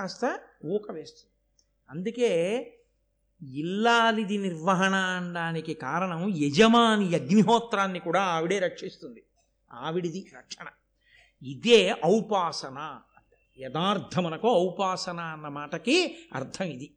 [0.00, 1.32] కాస్త ఊక వేస్తుంది.
[1.90, 2.30] అందుకే
[3.42, 9.22] ఇల్లాలిది నిర్వహణ అనడానికి కారణం యజమాని అగ్నిహోత్రాన్ని కూడా ఆవిడే రక్షిస్తుంది.
[9.72, 10.66] ఆవిడిది రక్షణ.
[11.42, 13.00] ఇదే ఔపాసన
[13.58, 16.94] యథార్థమనకు ఔపాసన అన్న మాటకి అర్థం ఇది.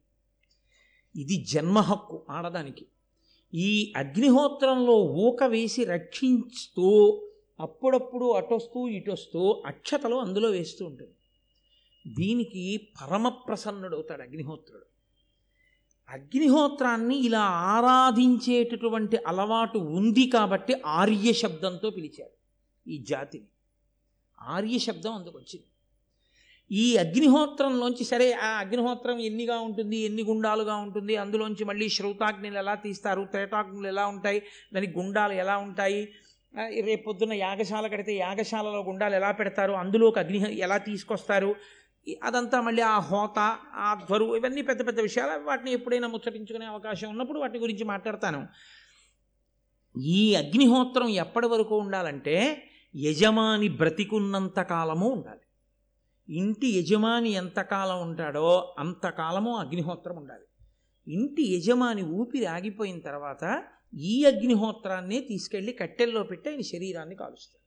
[1.16, 2.86] ఇది జన్మ హక్కు ఆడదానికి.
[3.54, 7.20] ఈ అగ్నిహోత్రంలో ఊక వేసి రక్షించుతూ
[7.60, 11.12] అప్పుడప్పుడు అటొస్తూ ఇటొస్తూ అక్షతలు అందులో వేస్తూ ఉంటుంది.
[12.06, 14.86] దీనికి పరమప్రసన్నుడవుతాడు అగ్నిహోత్రుడు.
[16.08, 22.34] అగ్నిహోత్రాన్ని ఇలా ఆరాధించేటటువంటి అలవాటు ఉంది కాబట్టి ఆర్య శబ్దంతో పిలిచారు
[22.86, 23.48] ఈ జాతిని.
[24.40, 25.66] ఆర్య శబ్దం అందుకు వచ్చింది.
[26.70, 33.24] ఈ అగ్నిహోత్రంలోంచి సరే ఆ అగ్నిహోత్రం ఎన్నిగా ఉంటుంది ఎన్ని గుండాలుగా ఉంటుంది అందులోంచి మళ్ళీ శ్రౌతాగ్నిలు ఎలా తీస్తారు
[33.24, 34.42] త్రేటాగ్నులు ఎలా ఉంటాయి
[34.74, 36.12] దానికి గుండాలు ఎలా ఉంటాయి
[36.80, 41.56] రేపొద్దున యాగశాల కడితే యాగశాలలో గుండాలు ఎలా పెడతారు అందులోకి అగ్ని ఎలా తీసుకొస్తారు
[42.22, 43.38] అదంతా మళ్ళీ ఆ హోత
[43.74, 45.44] ఆ ధ్వరు ఇవన్నీ పెద్ద పెద్ద విషయాలు.
[45.44, 48.48] వాటిని ఎప్పుడైనా ముచ్చటించుకునే అవకాశం ఉన్నప్పుడు వాటి గురించి మాట్లాడతాను.
[50.00, 52.64] ఈ అగ్నిహోత్రం ఎప్పటి వరకు ఉండాలంటే
[52.96, 55.40] యజమాని బ్రతికున్నంత కాలము ఉండాలి.
[56.28, 60.46] ఇంటి యజమాని ఎంతకాలం ఉంటాడో అంతకాలము అగ్నిహోత్రం ఉండాలి.
[61.08, 63.64] ఇంటి యజమాని ఊపిరి ఆగిపోయిన తర్వాత
[64.00, 67.64] ఈ అగ్నిహోత్రాన్ని తీసుకెళ్ళి కట్టెల్లో పెట్టి ఆయన శరీరాన్ని కాలుస్తాడు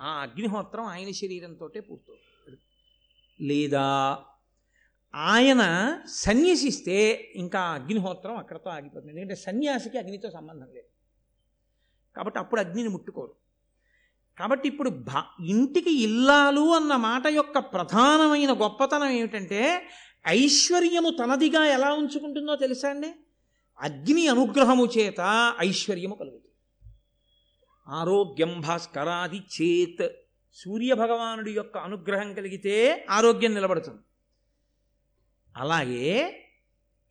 [0.00, 2.29] ఆ అగ్నిహోత్రం ఆయన శరీరంతో పూర్తవుతుంది.
[3.40, 4.18] లేదా
[5.14, 5.62] ఆయన
[6.08, 9.12] సన్యసిస్తే ఇంకా అగ్నిహోత్రం అక్కడతో ఆగిపోతుంది.
[9.12, 10.86] ఎందుకంటే సన్యాసికి అగ్నితో సంబంధం లేదు.
[12.16, 13.34] కాబట్టి అప్పుడు అగ్నిని ముట్టుకోరు.
[14.38, 19.82] కాబట్టి ఇప్పుడు భా ఇంటికి ఇల్లాలు అన్న మాట యొక్క ప్రధానమైన గొప్పతనం ఏమిటంటే
[20.26, 23.10] ఐశ్వర్యము తనదిగా ఎలా ఉంచుకుంటుందో తెలుసా అండి?
[23.80, 25.20] అగ్ని అనుగ్రహము చేత
[25.60, 26.54] ఐశ్వర్యము కలుగుతుంది.
[27.88, 33.98] ఆరోగ్యం భాస్కరాది చేత్ సూర్యభగవానుడి యొక్క అనుగ్రహం కలిగితే ఆరోగ్యం నిలబడుతుంది.
[35.56, 36.36] అలాగే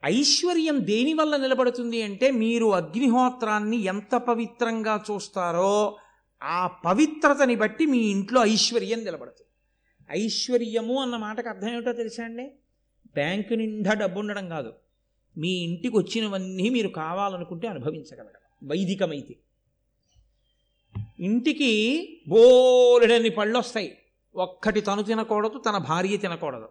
[0.06, 5.98] ఐశ్వర్యం దేని వల్ల నిలబడుతుంది అంటే మీరు అగ్నిహోత్రాన్ని ఎంత పవిత్రంగా చూస్తారో
[6.44, 9.50] ఆ పవిత్రతని బట్టి మీ ఇంట్లో ఐశ్వర్యం నిలబడుతుంది.
[10.12, 12.52] ఐశ్వర్యము అన్న మాటకు అర్థం ఏమిటో తెలుసా అండి?
[13.14, 14.74] బ్యాంకు నిండా డబ్బు ఉండడం కాదు.
[15.38, 19.36] మీ ఇంటికి వచ్చినవన్నీ మీరు కావాలనుకుంటే అనుభవించగలగడం వైదికమైతే.
[21.20, 21.72] ఇంటికి
[22.28, 23.98] బోలెడన్ని పళ్ళు వస్తాయి
[24.36, 26.70] ఒక్కటి తను తినకూడదు తన భార్య తినకూడదు.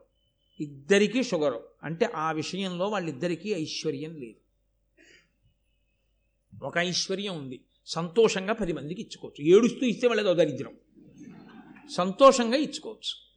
[0.61, 1.65] ఇద్దరికీ షుగరు.
[1.83, 4.35] అంటే ఆ విషయంలో వాళ్ళిద్దరికీ ఐశ్వర్యం లేదు.
[6.65, 7.65] ఒక ఐశ్వర్యం ఉంది.
[7.87, 9.45] సంతోషంగా పది మందికి ఇచ్చుకోవచ్చు.
[9.45, 10.73] ఏడుస్తూ ఇస్తే వాళ్ళదో దరిద్రం
[11.97, 13.29] సంతోషంగా ఇచ్చుకోవచ్చు.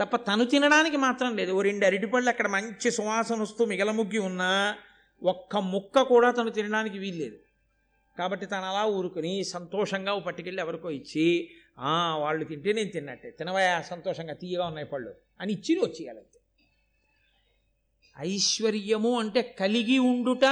[0.00, 1.52] తప్ప తను తినడానికి మాత్రం లేదు.
[1.52, 4.76] ఓ రెండు అరటిపళ్ళు అక్కడ మంచి సువాసన వస్తూ మిగలముగ్గి ఉన్నా
[5.22, 7.43] ఒక్క ముక్క కూడా తను తినడానికి వీల్లేదు.
[8.18, 14.34] కాబట్టి తను అలా ఊరుకుని సంతోషంగా పట్టుకెళ్ళి ఎవరికో ఇచ్చి "ఆ, వాళ్ళు తింటే నేను తిన్నట్టే తినవయా సంతోషంగా
[14.34, 16.38] తీయగా ఉన్నాయి పళ్ళు అని ఇచ్చి వచ్చేయాలంతే.
[18.18, 20.44] ఐశ్వర్యము అంటే కలిగి ఉండుట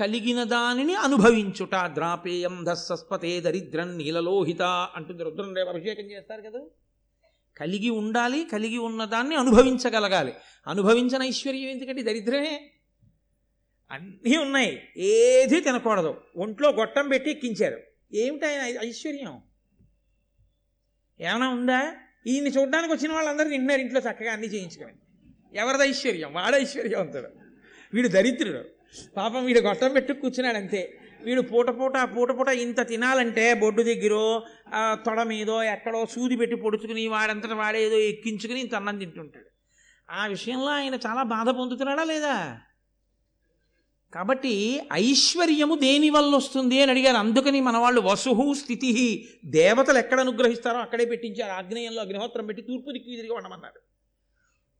[0.00, 4.62] కలిగిన దానిని అనుభవించుట ద్రాపేయం ధస్సస్పతే దరిద్రం నీలలోహిత
[4.96, 6.60] అంటుంది రుద్రం రేపు అభిషేకం చేస్తారు కదా.
[7.56, 10.32] కలిగి ఉండాలి కలిగి ఉన్నదాన్ని అనుభవించగలగాలి.
[10.66, 12.79] అనుభవించిన ఐశ్వర్యం ఎందుకంటే దరిద్రమే.
[13.90, 14.82] అన్నీ ఉన్నాయి.
[14.96, 16.22] ఏది తినకూడదు.
[16.36, 17.78] ఒంట్లో గొట్టం పెట్టి ఎక్కించారు
[18.14, 19.40] ఏమిటి ఆయన ఐశ్వర్యం?
[21.20, 21.96] ఏమైనా ఉందా?
[22.26, 24.94] ఈయన్ని చూడడానికి వచ్చిన వాళ్ళందరూ తింటున్నారు ఇంట్లో చక్కగా అన్నీ చేయించుకొని.
[25.52, 26.34] ఎవరిది ఐశ్వర్యం?
[26.34, 27.28] వాడు ఐశ్వర్యవంతుడు.
[27.94, 28.62] వీడు దరిద్రుడు.
[29.16, 30.98] పాపం వీడు గొట్టం పెట్టి కూర్చున్నాడు అంతే.
[31.22, 36.56] వీడు పూట పూట పూట పూట ఇంత తినాలంటే బొడ్డు దగ్గరో ఆ, తొడ మీదో ఎక్కడో సూది పెట్టి
[36.56, 39.50] పొడుచుకుని వాడంతట వాడేదో ఎక్కించుకుని ఇంత అన్నం తింటుంటాడు.
[40.10, 42.60] ఆ విషయంలో ఆయన చాలా బాధ పొందుతున్నాడా లేదా?
[44.14, 47.16] కాబట్టి ఐశ్వర్యము దేని వల్ల వస్తుంది అని అడిగారు.
[47.16, 51.52] అందుకని మన వాళ్ళు వసుహు స్థితి దేవతలు ఎక్కడ అనుగ్రహిస్తారో అక్కడే పెట్టించారు.
[51.52, 53.90] ఆగ్నేయంలో అగ్నిహోత్రం పెట్టి తూర్పు దిక్కు తిరిగి ఉండమన్నారు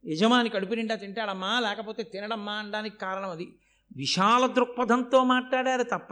[0.09, 3.49] యజమాని కడుపు నిండా తింటాడమ్మా లేకపోతే తినడమ్మా అనడానికి కారణం అది.
[3.97, 6.09] విశాల దృక్పథంతో మాట్లాడారు తప్ప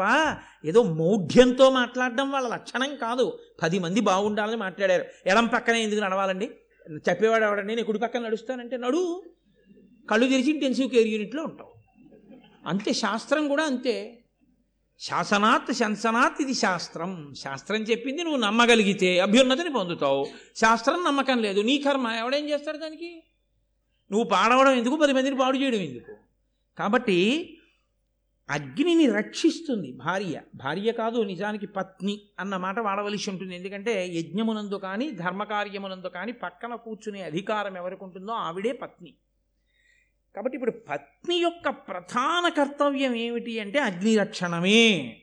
[0.64, 3.38] ఏదో మౌఢ్యంతో మాట్లాడడం వాళ్ళ లక్షణం కాదు.
[3.62, 5.04] పది మంది బాగుండాలని మాట్లాడారు.
[5.26, 6.50] ఎడం పక్కనే ఎందుకు నడవాలండి?
[7.08, 7.74] చెప్పేవాడు ఎవడండి?
[7.74, 9.22] నేను కుడి పక్కన నడుస్తానంటే నడు.
[10.10, 11.77] కళ్ళు తెరిచి ఇంటెన్సివ్ కేర్ యూనిట్లో ఉంటావు.
[12.68, 14.24] అంతే శాస్త్రం కూడా అంతే.
[15.00, 17.34] శాసనాత్ శంసనాత్ ఇది శాస్త్రం.
[17.34, 20.26] శాస్త్రం చెప్పింది నువ్వు నమ్మగలిగితే అభ్యున్నతిని పొందుతావు.
[20.56, 21.60] శాస్త్రం నమ్మకం లేదు.
[21.60, 23.22] నీ కర్మ ఎవడేం చేస్తాడు దానికి?
[24.10, 24.96] నువ్వు పాడవడం ఎందుకు?
[24.96, 26.16] పది మందిని పాడు చేయడం ఎందుకు?
[26.78, 27.18] కాబట్టి
[28.50, 30.40] అగ్నిని రక్షిస్తుంది భార్య.
[30.54, 33.56] భార్య కాదు నిజానికి పత్ని అన్న మాట వాడవలసి ఉంటుంది.
[33.56, 39.14] ఎందుకంటే యజ్ఞమునందు కానీ ధర్మకార్యమునందు కానీ పక్కన కూర్చునే అధికారం ఎవరికి ఉంటుందో ఆవిడే పత్ని.
[40.38, 45.22] కాబట్టి ఇప్పుడు పత్ని యొక్క ప్రధాన కర్తవ్యం ఏమిటి అంటే అగ్నిరక్షణమే.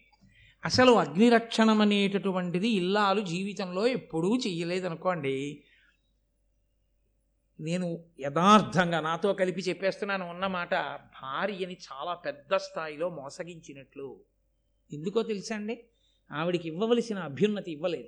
[0.66, 5.64] అసలు అగ్నిరక్షణం అనేటటువంటిది ఇల్లాలు జీవితంలో ఎప్పుడూ చెయ్యలేదనుకోండి.
[7.60, 14.20] నేను యథార్థంగా నాతో కలిపి చెప్పేస్తున్నాను ఉన్నమాట భార్యని చాలా పెద్ద స్థాయిలో మోసగించినట్లు.
[14.94, 15.84] ఎందుకో తెలుసండి
[16.32, 18.08] ఆవిడికి ఇవ్వవలసిన అభ్యున్నతి ఇవ్వలేదు.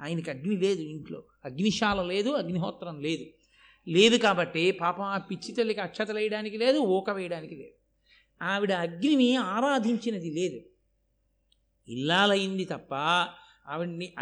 [0.00, 1.22] ఆయనకి అగ్ని లేదు ఇంట్లో.
[1.44, 3.37] అగ్నిశాల లేదు అగ్నిహోత్రం లేదు.
[3.88, 7.72] లేదు కాబట్టి పాపం ఆ పిచ్చి తల్లికి అక్షతలు వేయడానికి లేదు ఊక వేయడానికి లేదు.
[8.44, 10.60] ఆవిడ అగ్నిని ఆరాధించినది లేదు.
[11.90, 12.94] ఇల్లాలైంది తప్ప
[13.68, 14.14] ఆవిడ్ని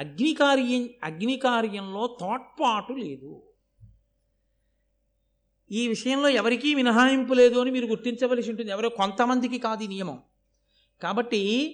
[1.04, 3.42] అగ్ని కార్యం తోడ్పాటు లేదు.
[5.70, 8.70] ఈ విషయంలో ఎవరికీ మినహాయింపు లేదు అని మీరు గుర్తించవలసి ఉంటుంది.
[8.70, 10.22] ఎవరో కొంతమందికి కాదు ఈ నియమం.
[11.02, 11.72] కాబట్టి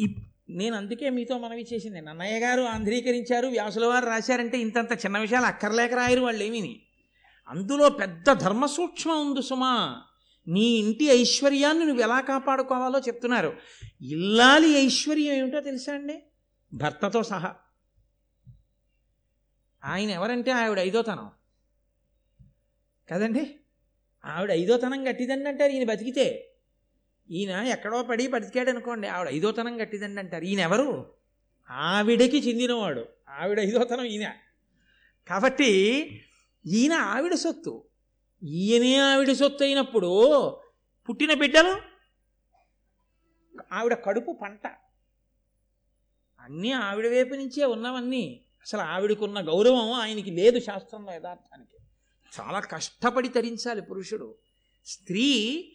[0.00, 2.00] ఇప్- నేను అందుకే మీతో మనవి చేసింది.
[2.00, 6.82] నన్నయ్య గారు ఆంధ్రీకరించారు వ్యాసుల వారు రాశారంటే ఇంతంత చిన్న విషయాలు అక్కర్లేక రాయరు వాళ్ళు ఏమీని
[7.48, 10.02] అందులో పెద్ద ధర్మ సూక్ష్మం ఉంది సుమా.
[10.48, 13.56] నీ ఇంటి ఐశ్వర్యాన్ని నువ్వు ఎలా కాపాడుకోవాలో చెప్తున్నారు.
[14.02, 16.22] ఇల్లాలి ఐశ్వర్యం ఏమిటో తెలుసా అండి?
[16.74, 17.54] భర్తతో సహా.
[19.84, 21.30] ఆయన ఎవరంటే ఆవిడ ఐదోతనం.
[23.10, 23.56] కదండి?
[24.24, 26.49] ఆవిడ ఐదోతనం గట్టిదండి అంటారు ఈయన బతికితే.
[27.30, 30.44] ఈయన ఎక్కడో పడి బతికాడు అనుకోండి ఆవిడ ఐదోతనం గట్టిదండి అంటారు.
[30.44, 31.14] ఈయన ఎవరు
[31.70, 33.06] ఆవిడకి చెందినవాడు.
[33.28, 34.32] ఆవిడ ఐదోతనం ఈయన.
[35.28, 35.70] కాబట్టి
[36.66, 37.84] ఈయన ఆవిడ సొత్తు.
[38.44, 40.50] ఈయనే ఆవిడ సొత్తు అయినప్పుడు
[41.08, 41.76] పుట్టిన బిడ్డలు?
[43.72, 44.66] ఆవిడ కడుపు పంట.
[46.40, 48.44] అన్నీ ఆవిడ వైపు నుంచే ఉన్నవన్నీ.
[48.62, 51.76] అసలు ఆవిడకున్న గౌరవం ఆయనకి లేదు శాస్త్రంలో యథార్థానికి.
[52.40, 54.34] చాలా కష్టపడి తరించాలి పురుషుడు.
[54.86, 55.72] స్త్రీ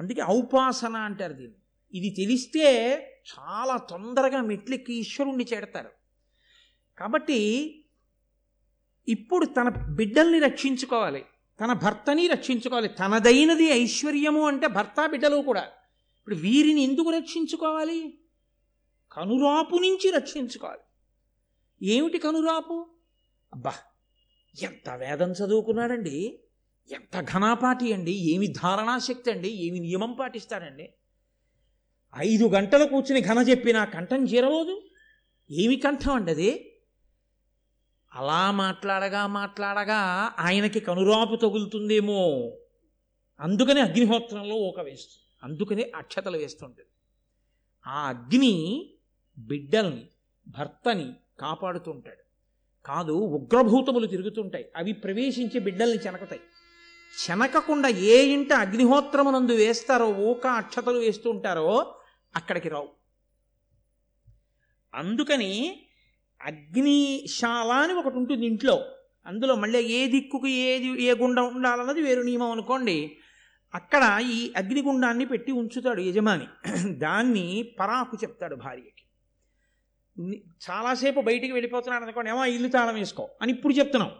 [0.00, 1.56] అందుకే ఔపాసన అంటారు దీన్ని.
[1.94, 2.66] ఇది తెలిస్తే
[3.38, 5.90] చాలా తొందరగా మెట్లెక్కి ఈశ్వరుణ్ణి చేడతారు
[6.98, 7.38] కాబట్టి
[9.08, 11.24] ఇప్పుడు తన బిడ్డల్ని రక్షించుకోవాలి.
[11.60, 12.88] తన భర్తని రక్షించుకోవాలి.
[12.88, 15.62] తనదైనది ఐశ్వర్యము అంటే భర్త బిడ్డలు కూడా.
[16.18, 18.18] ఇప్పుడు వీరిని ఎందుకు రక్షించుకోవాలి?
[19.12, 20.80] కనురాపు నుంచి రక్షించుకోవాలి.
[21.86, 22.86] ఏమిటి కనురాపు?
[23.52, 23.74] అబ్బా
[24.62, 26.42] ఎంత వేదం చదువుకున్నాడండి.
[26.90, 30.94] ఎంత ఘనాపాటి అండి ఏమి ధారణాశక్తి అండి ఏమి నియమం పాటిస్తారండి.
[32.16, 34.82] ఐదు గంటలు కూర్చుని ఘన చెప్పిన కంఠం చేరవదు
[35.50, 36.80] ఏమి కంఠం అండి అది?
[38.14, 42.52] అలా మాట్లాడగా మాట్లాడగా ఆయనకి కనురాపు తగులుతుందేమో.
[43.40, 46.88] అందుకని అగ్నిహోత్రంలో ఒక వేస్తుంది అందుకని అక్షతలు వేస్తుంటుంది.
[47.86, 48.94] ఆ అగ్ని
[49.38, 50.08] బిడ్డల్ని
[50.48, 52.22] భర్తని కాపాడుతుంటాడు.
[52.86, 54.68] కాదు ఉగ్రభూతములు తిరుగుతుంటాయి.
[54.76, 56.40] అవి ప్రవేశించి బిడ్డల్ని చెనకతాయి.
[57.12, 61.94] చెనకకుండా ఏ ఇంట అగ్నిహోత్రమునందు వేస్తారో ఊక అక్షతలు వేస్తూ ఉంటారో
[62.36, 62.88] అక్కడికి రావు.
[64.94, 65.82] అందుకని
[66.42, 68.84] అగ్నిశాల అని ఒకటి ఉంటుంది ఇంట్లో.
[69.26, 73.16] అందులో మళ్ళీ ఏ దిక్కుకు ఏది ఏ గుండం ఉండాలన్నది వేరు నియమం అనుకోండి.
[73.74, 76.46] అక్కడ ఈ అగ్నిగుండాన్ని పెట్టి ఉంచుతాడు యజమాని.
[76.90, 79.04] దాన్ని పరాకు చెప్తాడు భార్యకి.
[80.70, 84.12] చాలాసేపు బయటికి వెళ్ళిపోతున్నాడు అనుకోండి ఏమో ఇల్లు తాళం వేసుకో అని ఇప్పుడు చెప్తున్నాం.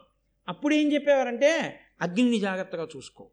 [0.49, 3.31] అప్పుడు ఏం చెప్పేవారంటే అగ్నిని జాగ్రత్తగా చూసుకో.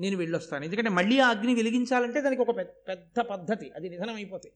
[0.00, 0.64] నేను వెళ్ళొస్తాను.
[0.64, 3.70] ఎందుకంటే మళ్ళీ ఆ అగ్ని వెలిగించాలంటే దానికి ఒక పెద్ద పద్ధతి.
[3.76, 4.52] అది నిధనం అయిపోతాయి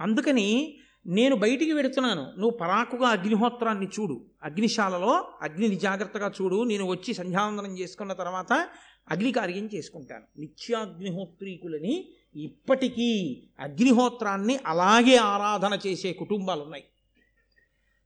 [0.00, 2.22] అందుకని నేను బయటికి వెడుతున్నాను.
[2.22, 4.26] నువ్వు పరాకుగా అగ్నిహోత్రాన్ని చూడు.
[4.42, 6.64] అగ్నిశాలలో అగ్నిని జాగ్రత్తగా చూడు.
[6.64, 8.68] నేను వచ్చి సంధ్యావందనం చేసుకున్న తర్వాత
[9.10, 10.40] అగ్ని కార్యం చేసుకుంటాను.
[10.40, 16.84] నిత్యాగ్నిహోత్రీకులని ఇప్పటికీ అగ్నిహోత్రాన్ని అలాగే ఆరాధన చేసే కుటుంబాలు ఉన్నాయి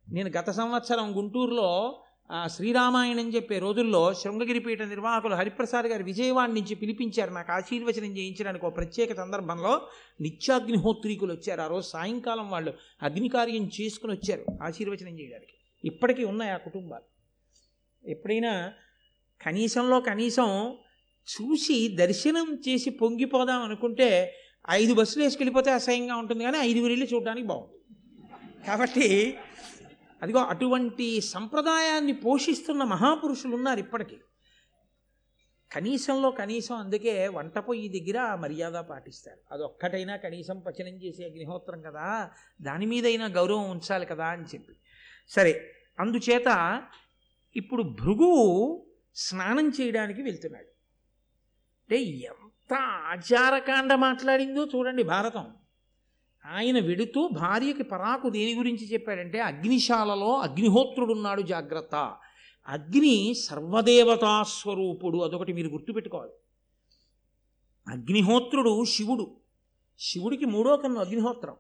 [0.09, 2.03] నేను గత సంవత్సరం గుంటూరులో
[2.47, 7.31] శ్రీరామాయణం చెప్పే రోజుల్లో శృంగగిరిపీఠ నిర్వాహకులు హరిప్రసాద్ గారు విజయవాడ నుంచి పిలిపించారు.
[7.31, 9.83] నాకు ఆశీర్వచనం చేయించడానికి ఒక ప్రత్యేక సందర్భంలో
[10.21, 11.61] నిత్యాగ్నిహోత్రీకులు వచ్చారు.
[11.61, 15.55] ఆ రోజు సాయంకాలం వాళ్ళు అగ్నికార్యం చేసుకుని వచ్చారు ఆశీర్వచనం చేయడానికి.
[15.85, 17.07] ఇప్పటికీ ఉన్నాయి ఆ కుటుంబాలు.
[18.11, 18.73] ఎప్పుడైనా
[19.41, 20.77] కనీసంలో కనీసం
[21.29, 24.35] చూసి దర్శనం చేసి పొంగిపోదాం అనుకుంటే
[24.71, 27.77] ఐదు బస్సులు వేసుకెళ్ళిపోతే అసహ్యంగా ఉంటుంది కానీ ఐదుగురు వెళ్ళి చూడడానికి బాగుంది
[28.67, 29.37] కాబట్టి
[30.23, 34.17] అదిగో అటువంటి సంప్రదాయాన్ని పోషిస్తున్న మహాపురుషులు ఉన్నారు ఇప్పటికీ.
[35.73, 39.39] కనీసంలో కనీసం అందుకే వంట పొయ్యి దగ్గర ఆ మర్యాద పాటిస్తారు.
[39.53, 42.31] అది ఒక్కటైనా కనీసం పచనం చేసే అగ్నిహోత్రం కదా
[42.63, 44.77] దాని మీదైనా గౌరవం ఉంచాలి కదా అని చెప్పి.
[45.29, 46.83] సరే అందుచేత
[47.57, 50.67] ఇప్పుడు భృగువు స్నానం చేయడానికి వెళ్తున్నాడు.
[51.81, 55.55] అంటే ఎంత ఆచారకాండ మాట్లాడిందో చూడండి భారతం.
[56.47, 62.17] ఆయన వెడుతూ భార్యకి పరాకు దేని గురించి చెప్పాడంటే అగ్నిశాలలో అగ్నిహోత్రుడున్నాడు జాగ్రత్త.
[62.69, 66.33] అగ్ని సర్వదేవతా స్వరూపుడు అదొకటి మీరు గుర్తుపెట్టుకోవాలి.
[67.89, 69.37] అగ్నిహోత్రుడు శివుడు.
[69.99, 71.57] శివుడికి మూడో కన్ను అగ్నిహోత్రం.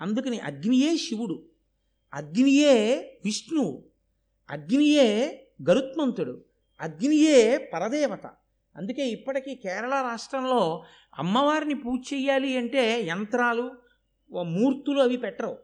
[0.00, 1.42] అందుకని అగ్నియే శివుడు.
[2.14, 3.84] అగ్నియే విష్ణువు
[4.50, 6.44] అగ్నియే గరుత్మంతుడు.
[6.80, 8.26] అగ్నియే పరదేవత.
[8.76, 10.84] అందుకే ఇప్పటికీ కేరళ రాష్ట్రంలో
[11.18, 13.85] అమ్మవారిని పూజ చెయ్యాలి అంటే యంత్రాలు
[14.32, 15.58] మూర్తులు అవి పెట్టరు.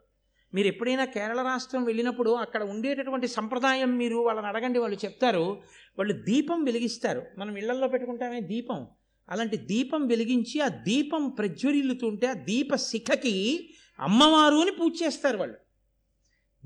[0.55, 5.63] మీరు ఎప్పుడైనా కేరళ రాష్ట్రం వెళ్ళినప్పుడు అక్కడ ఉండేటటువంటి సంప్రదాయం మీరు వాళ్ళని అడగండి వాళ్ళు చెప్తారు.
[5.99, 7.23] వాళ్ళు దీపం వెలిగిస్తారు.
[7.39, 8.87] మనం ఇళ్ళల్లో పెట్టుకుంటామే దీపం.
[9.29, 13.69] అలాంటి దీపం వెలిగించి ఆ దీపం ప్రజ్వరిల్లుతుంటే ఆ దీప శిఖకి
[14.01, 15.57] అమ్మవారు అని పూజ చేస్తారు వాళ్ళు.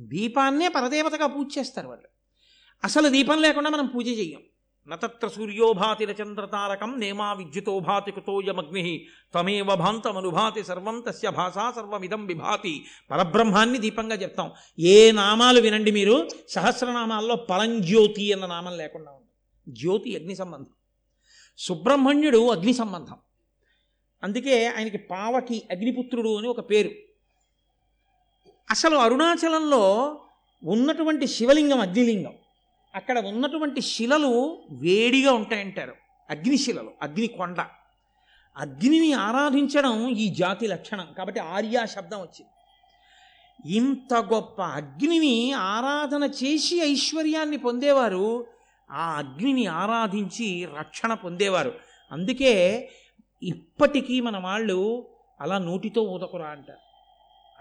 [0.00, 2.06] దీపాన్నే పరదేవతగా పూజ చేస్తారు వాళ్ళు.
[2.84, 4.40] అసలు దీపం లేకుండా మనం పూజ చెయ్యం.
[4.88, 12.84] నత్ర సూర్యోభాతి చంద్రతారకం నేమా విద్యుతో భాతి కుతోయమగ్ని త్వమేవ భాంతమనుభాతి సర్వం తస్య భాషా సర్వమిదం విభాతి.
[13.10, 14.50] పరబ్రహ్మాన్ని దీపంగా చెప్తాం.
[14.78, 16.28] ఏ నామాలు వినండి మీరు?
[16.48, 19.28] సహస్రనామాల్లో పరంజ్యోతి అన్న నామం లేకుండా ఉంది.
[19.80, 20.70] జ్యోతి అగ్ని సంబంధం.
[21.58, 23.16] సుబ్రహ్మణ్యుడు అగ్ని సంబంధం.
[24.22, 26.90] అందుకే ఆయనకి పావకి అగ్నిపుత్రుడు అని ఒక పేరు.
[28.70, 30.16] అసలు అరుణాచలంలో
[30.64, 32.32] ఉన్నటువంటి శివలింగం అగ్నిలింగం.
[32.96, 35.94] అక్కడ ఉన్నటువంటి శిలలు వేడిగా ఉంటాయంటారు.
[36.30, 37.60] అగ్నిశిలలు అగ్ని కొండ.
[38.56, 41.08] అగ్నిని ఆరాధించడం ఈ జాతి లక్షణం.
[41.18, 42.50] కాబట్టి ఆర్యా శబ్దం వచ్చింది.
[43.74, 48.46] ఇంత గొప్ప అగ్నిని ఆరాధన చేసి ఐశ్వర్యాన్ని పొందేవారు
[48.90, 51.74] ఆ అగ్నిని ఆరాధించి రక్షణ పొందేవారు.
[52.12, 52.88] అందుకే
[53.42, 55.08] ఇప్పటికీ మన వాళ్ళు
[55.40, 56.86] అలా నోటితో ఊదకురా అంటారు.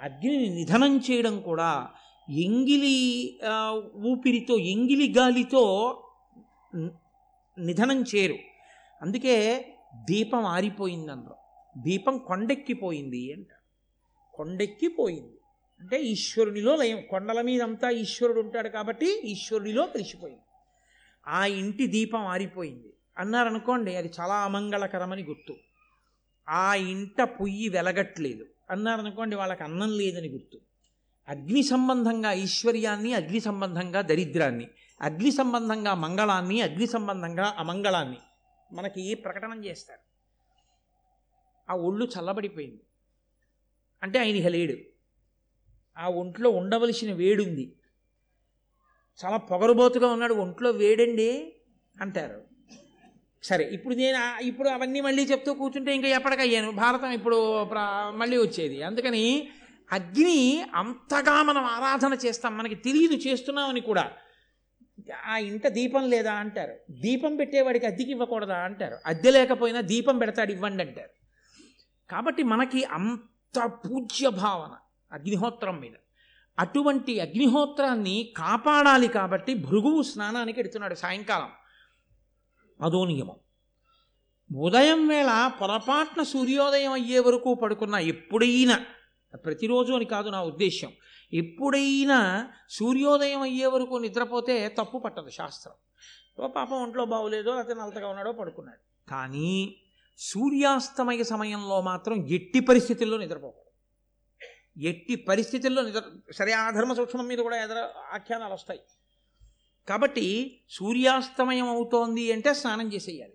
[0.05, 1.89] అగ్నిని నిధనం చేయడం కూడా
[2.29, 3.39] ఎంగిలి
[3.95, 5.63] ఊపిరితో ఎంగిలి గాలితో
[7.59, 8.35] నిధనం చేయరు
[9.01, 9.65] అందుకే
[9.95, 11.35] దీపం ఆరిపోయింది అందులో
[11.77, 13.47] దీపం కొండెక్కిపోయింది అంట.
[14.33, 15.37] కొండెక్కిపోయింది.
[15.79, 20.41] అంటే ఈశ్వరునిలో లయం కొండల మీద అంతా ఈశ్వరుడు ఉంటాడు కాబట్టి ఈశ్వరునిలో కలిసిపోయింది.
[21.27, 22.93] ఆ ఇంటి దీపం ఆరిపోయింది.
[23.17, 25.55] అన్నారనుకోండి అది చాలా అమంగళకరమని గుర్తు.
[26.49, 28.45] ఆ ఇంట పొయ్యి వెలగట్లేదు.
[28.71, 30.59] అన్నారనుకోండి వాళ్ళకి అన్నం లేదని గుర్తు.
[31.27, 34.67] అగ్ని సంబంధంగా ఐశ్వర్యాన్ని అగ్ని సంబంధంగా దరిద్రాన్ని
[35.01, 38.17] అగ్ని సంబంధంగా మంగళాన్ని అగ్ని సంబంధంగా అమంగళాన్ని
[38.71, 39.99] మనకి ప్రకటన చేస్తారు?
[41.71, 42.81] ఆ ఒళ్ళు చల్లబడిపోయింది.
[44.03, 44.73] అంటే ఆయన ఇక లేడు.
[45.97, 47.75] ఆ ఒంట్లో ఉండవలసిన వేడుంది.
[49.25, 50.33] చాలా పొగరుబోతుగా ఉన్నాడు.
[50.33, 51.55] ఒంట్లో వేడండి
[52.01, 52.41] అంటారు.
[53.43, 56.71] సరే ఇప్పుడు నేను ఇప్పుడు అవన్నీ మళ్ళీ చెప్తూ కూర్చుంటే ఇంకా ఎప్పటికయ్యాను?
[56.71, 58.83] భారతం ఇప్పుడు ప్ర- మళ్ళీ వచ్చేది.
[58.83, 59.49] అందుకని
[59.91, 64.11] అగ్ని అంతగా మనం ఆరాధన చేస్తాం మనకి తెలియదు చేస్తున్నామని కూడా.
[65.25, 66.73] ఆ ఇంట దీపం లేదా అంటారు.
[66.91, 68.97] దీపం పెట్టేవాడికి అద్దెకి ఇవ్వకూడదా అంటారు.
[69.05, 71.09] అద్దె లేకపోయినా దీపం పెడతాడు ఇవ్వండి అంటారు.
[72.11, 74.69] కాబట్టి మనకి అంత పూజ్య భావన
[75.11, 75.91] అగ్నిహోత్రం మీద.
[76.59, 81.49] అటువంటి అగ్నిహోత్రాన్ని కాపాడాలి కాబట్టి భృగువు స్నానానికి ఎడుతున్నాడు సాయంకాలం.
[82.81, 83.35] అదో నియమం.
[84.57, 88.85] ఉదయం వేళ పొరపాటున సూర్యోదయం అయ్యే వరకు పడుకున్న ఎప్పుడైనా
[89.35, 90.91] ప్రతిరోజు అని కాదు నా ఉద్దేశ్యం.
[91.33, 95.73] ఎప్పుడైనా సూర్యోదయం అయ్యే వరకు నిద్రపోతే తప్పు పట్టదు శాస్త్రం.
[96.47, 99.09] పాపం ఒంట్లో బాగోలేదో అతను నలతగా ఉన్నాడో పడుకున్నాడు.
[99.09, 99.75] కానీ
[100.17, 103.65] సూర్యాస్తమయ సమయంలో మాత్రం ఎట్టి పరిస్థితుల్లో నిద్రపోకూడదు.
[104.81, 106.01] ఎట్టి పరిస్థితుల్లో నిద్ర
[106.35, 108.79] సరే ఆ ధర్మ సూక్ష్మం మీద కూడా ఎదర ఆఖ్యానాలు వస్తాయి.
[109.89, 113.33] కాబట్టి సూర్యాస్తమయం అవుతోంది అంటే స్నానం చేసేయాలి.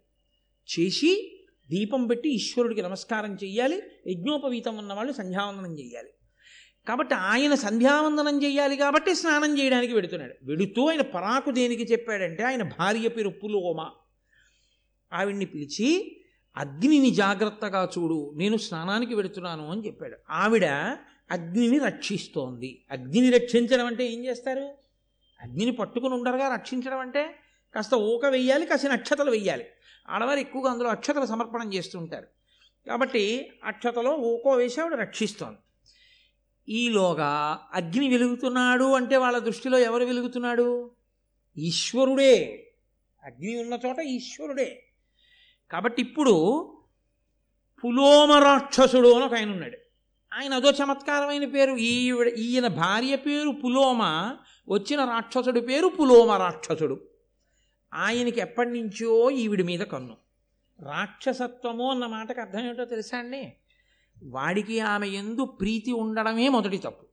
[0.78, 1.29] చేసి
[1.70, 6.08] దీపం పెట్టి ఈశ్వరుడికి నమస్కారం చెయ్యాలి యజ్ఞోపవీతం ఉన్న వాళ్ళు సంధ్యావందనం చేయాలి
[6.88, 10.34] కాబట్టి ఆయన సంధ్యావందనం చేయాలి కాబట్టి స్నానం చేయడానికి వెడుతున్నాడు.
[10.42, 13.90] వెడుతూ ఆయన పరాకు దేనికి చెప్పాడంటే ఆయన భార్య పేరు పులోమ.
[15.12, 16.20] ఆవిడ్ని పిలిచి
[16.56, 20.16] అగ్నిని జాగ్రత్తగా చూడు నేను స్నానానికి వెడుతున్నాను అని చెప్పాడు.
[20.30, 20.64] ఆవిడ
[21.30, 22.84] అగ్నిని రక్షిస్తోంది.
[22.90, 24.70] అగ్నిని రక్షించడం అంటే ఏం చేస్తారు?
[25.40, 27.34] అగ్నిని పట్టుకుని ఉండరుగా రక్షించడం అంటే
[27.74, 29.64] కాస్త ఊక వెయ్యాలి కాస్త నక్షతలు వెయ్యాలి.
[30.10, 32.26] ఆడవారు ఎక్కువగా అందులో అక్షతలు సమర్పణం చేస్తుంటారు.
[32.86, 35.58] కాబట్టి అక్షతలో ఊకో వేసి ఆవిడ రక్షిస్తోంది.
[36.68, 40.90] ఈలోగా అగ్ని వెలుగుతున్నాడు అంటే వాళ్ళ దృష్టిలో ఎవరు వెలుగుతున్నాడు?
[41.58, 42.66] ఈశ్వరుడే.
[43.24, 44.82] అగ్ని ఉన్న చోట ఈశ్వరుడే.
[45.70, 46.66] కాబట్టి ఇప్పుడు
[47.84, 49.78] పులోమ రాక్షసుడు అని ఒక ఆయన ఉన్నాడు.
[50.34, 51.76] ఆయన అదో చమత్కారమైన పేరు.
[51.76, 54.02] ఈవిడ ఈయన భార్య పేరు పులోమ
[54.68, 57.09] వచ్చిన రాక్షసుడి పేరు పులోమ రాక్షసుడు
[57.94, 60.16] ఆయనకి ఎప్పటి నుంచో ఈవిడి మీద కన్ను.
[60.82, 63.52] రాక్షసత్వము అన్న మాటకు అర్థం ఏమిటో తెలుసా అండి?
[64.22, 67.06] వాడికి ఆమె ఎందు ప్రీతి ఉండడమే మొదటి తప్పు.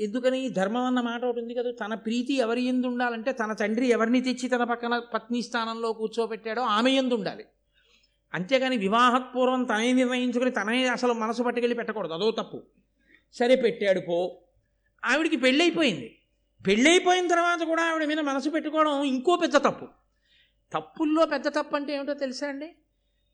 [0.00, 0.48] ఎందుకని?
[0.48, 4.48] ధర్మం అన్న మాట ఒకటి ఉంది కదా తన ప్రీతి ఎవరి ఎందు ఉండాలంటే తన తండ్రి ఎవరిని తెచ్చి
[4.48, 7.44] తన పక్కన పత్ని స్థానంలో కూర్చోబెట్టాడో ఆమె ఎందు ఉండాలి.
[8.34, 12.62] అంతేగాని వివాహపూర్వం తనే నిర్ణయించుకుని తనే అసలు మనసు పట్టుకెళ్ళి పెట్టకూడదు అదో తప్పు.
[13.32, 14.42] సరే పెట్టాడు పో.
[15.04, 16.21] ఆవిడికి పెళ్ళైపోయింది.
[16.66, 19.86] పెళ్ళైపోయిన తర్వాత కూడా ఆవిడ మీద మనసు పెట్టుకోవడం ఇంకో పెద్ద తప్పు.
[20.72, 22.68] తప్పుల్లో పెద్ద తప్పు అంటే ఏమిటో తెలుసా అండి?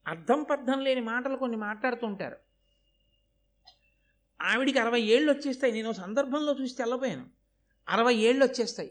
[0.09, 2.39] అర్థం పర్థం లేని మాటలు కొన్ని మాట్లాడుతుంటారు
[4.41, 5.73] ఆవిడికి అరవై ఏళ్ళు వచ్చేస్తాయి.
[5.73, 7.27] నేను సందర్భంలో చూసి తెల్లపోయాను
[7.89, 8.91] అరవై ఏళ్ళు వచ్చేస్తాయి.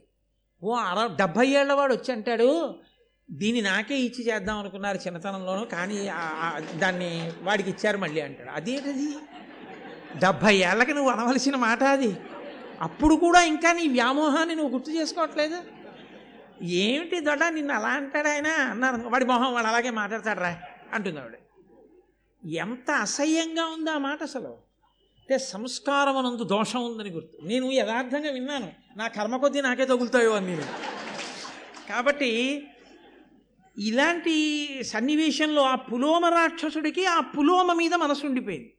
[0.64, 2.50] ఓ అర డెబ్భై ఏళ్ళవాడు వచ్చి అంటాడు
[3.32, 6.00] దీన్ని నాకే ఇచ్చి చేద్దాం అనుకున్నారు చిన్నతనంలోనూ కానీ
[6.80, 8.50] దాన్ని వాడికి ఇచ్చారు మళ్ళీ అంటాడు.
[8.50, 9.10] అదేంటది?
[10.20, 12.12] డెబ్భై ఏళ్ళకి నువ్వు అనవలసిన మాట అది.
[12.82, 15.64] అప్పుడు కూడా ఇంకా నీ వ్యామోహాన్ని నువ్వు గుర్తు చేసుకోవట్లేదు?
[16.64, 18.48] ఏమిటి దొడ్డ నిన్ను అలా అంటాడు ఆయన?
[18.48, 19.10] అన్నారు.
[19.10, 20.62] వాడి మొహం వాడు అలాగే మాట్లాడతాడు రా
[20.94, 21.34] అంటుంది ఆవిడ.
[22.48, 24.48] ఎంత అసహ్యంగా ఉంది ఆ మాట అసలు.
[24.48, 27.46] అంటే సంస్కారం అనందు దోషం ఉందని గుర్తు.
[27.46, 28.72] నేను యథార్థంగా విన్నాను.
[28.98, 30.64] నా కర్మ కొద్దీ నాకే తగులుతాయో అని నేను.
[31.90, 32.64] కాబట్టి
[33.78, 38.77] ఇలాంటి సన్నివేశంలో ఆ పులోమ రాక్షసుడికి ఆ పులోమ మీద మనసు ఉండిపోయింది.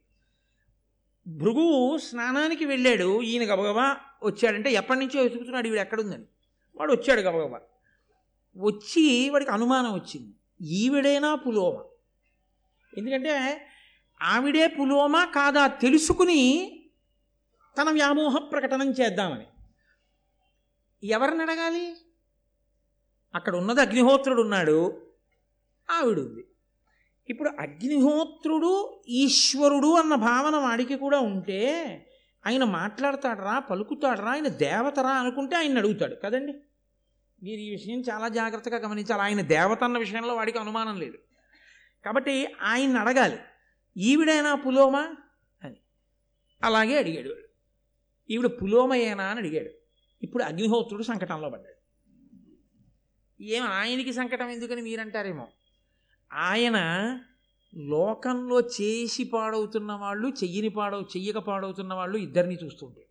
[1.29, 3.21] భృగువు స్నానానికి వెళ్ళాడు.
[3.21, 6.25] ఈయన గబగబా వచ్చాడంటే ఎప్పటి నుంచో వెతుకుతున్నాడు ఈవిడ ఎక్కడుందని?
[6.75, 7.61] వాడు వచ్చాడు గబగబా.
[8.57, 10.33] వచ్చి వాడికి అనుమానం వచ్చింది.
[10.67, 11.85] ఈవిడేనా పులోమ?
[12.97, 13.65] ఎందుకంటే
[14.21, 16.75] ఆవిడే పులోమ కాదా తెలుసుకుని
[17.77, 19.47] తన వ్యామోహ ప్రకటనం చేద్దామని.
[21.07, 21.95] ఎవరిని అడగాలి?
[23.35, 25.07] అక్కడ ఉన్నది అగ్నిహోత్రుడు ఉన్నాడు.
[25.89, 26.45] ఆవిడ ఉంది
[27.29, 31.85] ఇప్పుడు అగ్నిహోత్రుడు ఈశ్వరుడు అన్న భావన వాడికి కూడా ఉంటే
[32.45, 36.15] ఆయన మాట్లాడతాడరా పలుకుతాడరా ఆయన దేవతరా అనుకుంటే ఆయన అడుగుతాడు.
[36.15, 36.53] కదండి?
[37.43, 39.21] మీరు ఈ విషయం చాలా జాగ్రత్తగా గమనించాలి.
[39.21, 41.17] ఆయన దేవత అన్న విషయంలో వాడికి అనుమానం లేదు.
[42.05, 43.37] కాబట్టి ఆయన అడగాలి.
[43.97, 45.15] ఈవిడైనా పులోమా?
[45.63, 45.75] అని.
[46.63, 47.35] అలాగే అడిగాడు.
[48.29, 49.69] ఈవిడ పులోమయేనా అని అడిగాడు.
[50.23, 51.79] ఇప్పుడు అగ్నిహోత్రుడు సంకటంలో పడ్డాడు.
[53.43, 55.47] ఏం ఆయనకి సంకటం ఎందుకని మీరంటారేమో?
[56.33, 56.77] ఆయన
[57.77, 63.05] లోకంలో చేసి పాడవుతున్న వాళ్ళు చెయ్యని పాడవు చెయ్యక పాడవుతున్న వాళ్ళు ఇద్దరిని చూస్తుంటాడు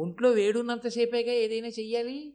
[0.00, 2.32] ఒంట్లో వేడున్నంతసేపేగా ఏదైనా చెయ్యాలి?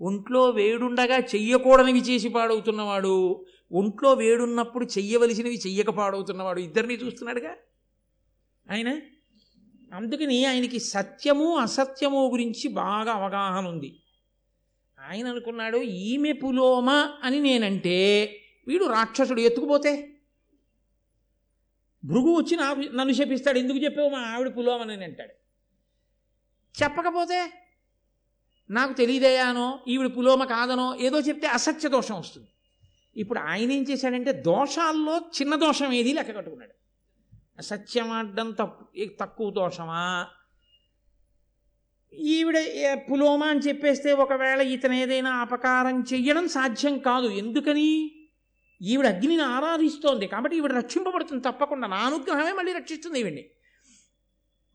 [0.00, 7.56] ఒంట్లో వేడుండగా చెయ్యకూడనివి చేసి పాడవుతున్నవాడు ఒంట్లో వేడున్నప్పుడు చెయ్యవలసినవి చెయ్యక పాడవుతున్నవాడు ఇద్దరిని చూస్తున్నాడుగా?
[8.70, 9.00] ఆయన?
[9.92, 14.02] అందుకని ఆయనకి సత్యము అసత్యము గురించి బాగా అవగాహన ఉంది
[15.00, 16.90] ఆయన అనుకున్నాడు ఈమె పులోమ
[17.22, 18.37] అని నేనంటే
[18.68, 20.14] వీడు రాక్షసుడు ఎత్తుకుపోతే?
[22.04, 24.08] భృగు వచ్చి నాకు నన్ను చెప్పిస్తాడు ఎందుకు చెప్పావు?
[24.08, 25.32] మా ఆవిడ పులోమని అంటాడు.
[26.82, 27.52] చెప్పకపోతే
[28.70, 29.78] నాకు తెలియదయానో?
[29.88, 30.96] ఈవిడ పులోమ కాదనో?
[31.00, 32.48] ఏదో చెప్తే అసత్య దోషం వస్తుంది.
[33.16, 36.72] ఇప్పుడు ఆయన ఏం చేశాడంటే దోషాల్లో చిన్న దోషం ఏది లెక్క కట్టుకున్నాడు.
[37.58, 40.26] అసత్యం ఆడడం తప్పు తక్కువ దోషమా?
[42.14, 42.58] ఈవిడ
[43.12, 47.26] పులోమ అని చెప్పేస్తే ఒకవేళ ఇతను ఏదైనా అపకారం చెయ్యడం సాధ్యం కాదు.
[47.26, 48.17] ఎందుకని?
[48.82, 51.88] ఈవిడ అగ్నిని ఆరాధిస్తోంది కాబట్టి ఈవిడ రక్షింపబడుతుంది తప్పకుండా.
[51.88, 53.50] నా అనుగ్రహమే మళ్ళీ రక్షిస్తుంది ఈవిడ్ని.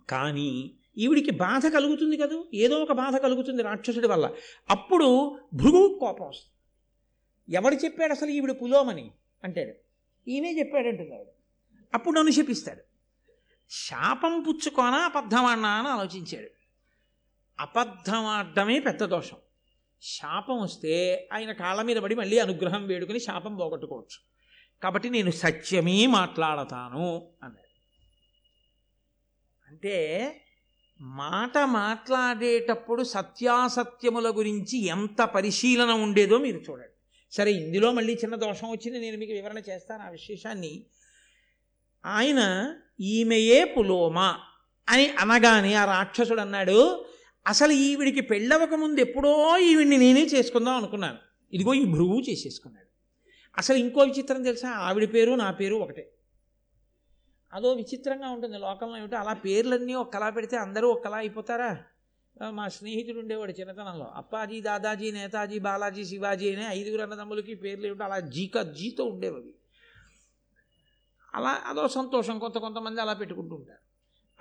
[0.09, 2.45] కానీ ఈవిడికి బాధ కలుగుతుంది కదూ?
[2.53, 4.35] ఏదో ఒక బాధ కలుగుతుంది రాక్షసుడి వల్ల.
[4.69, 6.49] అప్పుడు భృగు కోపం వస్తుంది.
[7.55, 9.11] ఎవడు చెప్పాడు అసలు ఈవిడ పులోమని?
[9.43, 9.73] అంటాడు.
[10.29, 11.27] ఈయనే చెప్పాడంటుంది ఆవిడ
[11.93, 12.81] అప్పుడు నన్ను శపిస్తాడు.
[13.69, 16.49] శాపం పుచ్చుకోనా అబద్ధమాడినా అని ఆలోచించాడు.
[17.59, 19.37] అబద్ధమాడమే పెద్ద దోషం.
[20.03, 24.19] శాపం వస్తే ఆయన కాళ్ళ మీద పడి మళ్ళీ అనుగ్రహం వేడుకుని శాపం పోగొట్టుకోవచ్చు.
[24.83, 27.63] కాబట్టి నేను సత్యమే మాట్లాడతాను అన్నాడు
[29.67, 29.95] అంటే
[31.01, 36.89] మాట మాట్లాడేటప్పుడు సత్యాసత్యముల గురించి ఎంత పరిశీలన ఉండేదో మీరు చూడండి.
[37.31, 40.85] సరే ఇందులో మళ్ళీ చిన్న దోషం వచ్చింది నేను మీకు వివరణ చేస్తాను ఆ విశేషాన్ని.
[42.05, 44.19] ఆయన ఈమెయే పులోమ
[44.89, 47.05] అని అనగానే ఆ రాక్షసుడు అన్నాడు
[47.47, 51.17] అసలు ఈవిడికి పెళ్ళవక ముందు ఎప్పుడో ఈవిడిని నేనే చేసుకుందాం అనుకున్నాను.
[51.53, 52.87] ఇదిగో ఈ భృగు చేసేసుకున్నాడు.
[53.57, 54.69] అసలు ఇంకో విచిత్రం తెలుసా?
[54.69, 56.13] ఆవిడ పేరు నా పేరు ఒకటే.
[57.53, 59.17] అదో విచిత్రంగా ఉంటుంది లోకంలో ఏమిటో.
[59.17, 61.83] అలా పేర్లన్నీ కళ పెడితే అందరూ ఒక్కలా అయిపోతారా?
[62.49, 64.05] మా స్నేహితుడు ఉండేవాడు చిన్నతనంలో.
[64.05, 69.53] అప్పాజీ దాదాజీ నేతాజీ బాలాజీ శివాజీ అనే ఐదుగురు అన్నదమ్ములకి పేర్లు ఏమిటో అలా జీక జీతో ఉండేవి
[71.35, 72.39] అలా అదో సంతోషం.
[72.39, 73.82] కొంత కొంతమంది అలా పెట్టుకుంటూ ఉంటారు.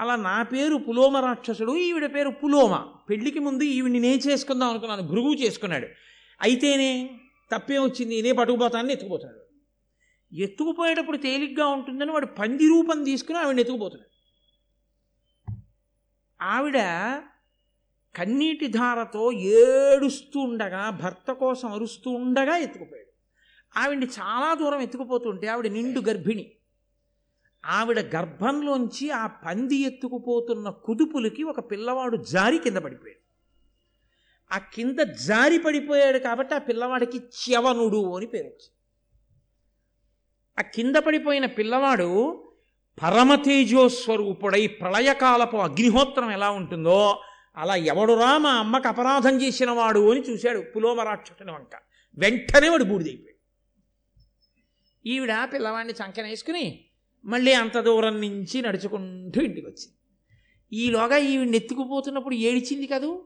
[0.00, 2.85] అలా నా పేరు పులోమ రాక్షసుడు ఈవిడ పేరు పులోమ.
[3.11, 5.88] పెళ్ళికి ముందు ఈవిడిని నేను చేసుకుందాం అనుకున్నాను భృగు చేసుకున్నాడు.
[6.40, 7.20] అయితేనే
[7.52, 8.14] తప్పేం వచ్చింది?
[8.14, 9.42] నేనే పట్టుకుపోతానని ఎత్తుకుపోతున్నాడు
[10.35, 14.12] ఎత్తుకుపోయేటప్పుడు తేలిగ్గా ఉంటుందని వాడు పంది రూపం తీసుకుని ఆవిడని ఎత్తుకుపోతున్నాడు
[16.42, 16.78] ఆవిడ
[18.16, 23.12] కన్నీటి ధారతో ఏడుస్తూ ఉండగా భర్త కోసం అరుస్తూ ఉండగా ఎత్తుకుపోయాడు.
[23.78, 26.52] ఆవిడ చాలా దూరం ఎత్తుకుపోతుంటే ఆవిడ నిండు గర్భిణి.
[27.64, 33.22] ఆవిడ గర్భంలోంచి ఆ పంది ఎత్తుకుపోతున్న కుదుపులకి ఒక పిల్లవాడు జారి కింద పడిపోయాడు.
[34.55, 38.75] ఆ కింద జారి పడిపోయాడు కాబట్టి ఆ పిల్లవాడికి చ్యవనుడు అని పేరు వచ్చింది.
[40.59, 42.38] ఆ కింద పడిపోయిన పిల్లవాడు
[43.03, 47.20] పరమతేజోస్వరూపుడై ప్రళయకాలపు అగ్నిహోత్రం ఎలా ఉంటుందో
[47.57, 51.79] అలా ఎవడురా మా అమ్మకు అపరాధం చేసిన వాడు అని చూశాడు పులోమరాక్షసుని వంక.
[52.14, 53.33] వెంటనే వాడు బూడిదైపోయాడు.
[55.09, 56.85] ఈవిడ పిల్లవాడిని చంకనేసుకుని
[57.24, 59.96] మళ్ళీ అంత దూరం నుంచి నడుచుకుంటూ ఇంటికి వచ్చింది
[60.72, 63.24] ఈలోగా ఈవిడ నెత్తుకుపోతున్నప్పుడు ఏడిచింది కదూ?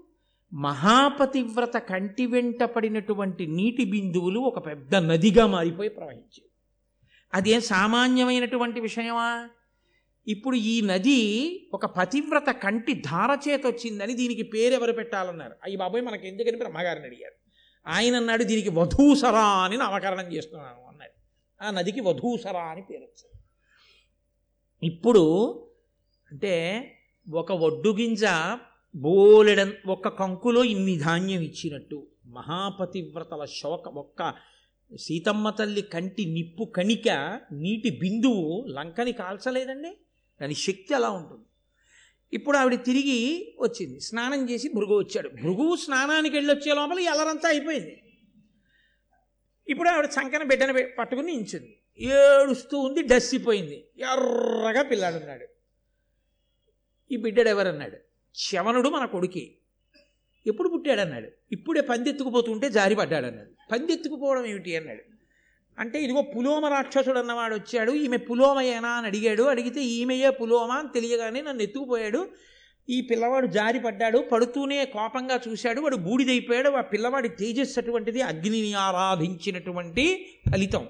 [0.52, 6.48] మహాపతివ్రత కంటి వెంట పడినటువంటి నీటి బిందువులు ఒక పెద్ద నదిగా మారిపోయి ప్రవహించాయి
[7.34, 9.48] అదేం సామాన్యమైనటువంటి విషయమా?
[10.26, 11.20] ఇప్పుడు ఈ నది
[11.74, 15.54] ఒక పతివ్రత కంటి ధార చేత వచ్చిందని దీనికి పేరెవరు పెట్టాలన్నారు?
[15.64, 17.36] అయ్యి బాబోయ్ మనకి ఎందుకని బ్రహ్మగారిని అడిగారు.
[17.86, 21.16] ఆయన అన్నాడు దీనికి వధూసరా అని నామకరణం చేస్తున్నాను అన్నాడు.
[21.64, 23.35] ఆ నదికి వధూసరా అని పేరు వచ్చింది
[24.82, 25.22] ఇప్పుడు
[26.32, 26.54] అంటే
[27.30, 28.24] ఒక ఒడ్డు గింజ
[28.96, 34.34] బోలెడ ఒక కంకులో ఇన్ని ధాన్యం ఇచ్చినట్టు మహాపతివ్రతల శోక ఒక్క
[34.96, 37.08] సీతమ్మ తల్లి కంటి నిప్పు కణిక
[37.52, 39.96] నీటి బిందువు లంకని కాల్చలేదండి?
[40.40, 41.44] దాని శక్తి అలా ఉంటుంది.
[42.32, 44.00] ఇప్పుడు ఆవిడ తిరిగి వచ్చింది.
[44.00, 45.28] స్నానం చేసి భృగు వచ్చాడు.
[45.28, 48.02] భృగువు స్నానానికి వెళ్ళి వచ్చే లోపల ఈ అలరంతా అయిపోయింది.
[49.68, 53.88] ఇప్పుడు ఆవిడ చంకన బిడ్డను పట్టుకుని ఇంచింది ఏడుస్తూ ఉంది డస్సిపోయింది.
[53.98, 55.46] ఎర్రగా పిల్లాడున్నాడు.
[57.12, 57.96] ఈ బిడ్డడు ఎవరన్నాడు?
[58.34, 59.52] శవనుడు మన కొడుకే.
[60.46, 61.28] ఎప్పుడు పుట్టాడన్నాడు?
[61.52, 65.02] ఇప్పుడే పందెత్తుకుపోతుంటే జారిపడ్డాడన్నాడు పందెత్తుకుపోవడం ఏమిటి అన్నాడు.
[65.78, 69.42] అంటే ఇదిగో పులోమ రాక్షసుడు అన్నవాడు వచ్చాడు ఈమె పులోమయేనా అని అడిగాడు.
[69.42, 72.28] అడిగితే ఈమెయే పులోమ అని తెలియగానే నన్ను ఎత్తుకుపోయాడు.
[72.88, 76.70] ఈ పిల్లవాడు జారి పడ్డాడు పడుతూనే కోపంగా చూశాడు వాడు బూడిదైపోయాడు.
[76.70, 80.88] ఆ పిల్లవాడి తేజస్సు అటువంటిది అగ్నిని ఆరాధించినటువంటి ఫలితం.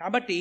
[0.00, 0.38] కాబట్టి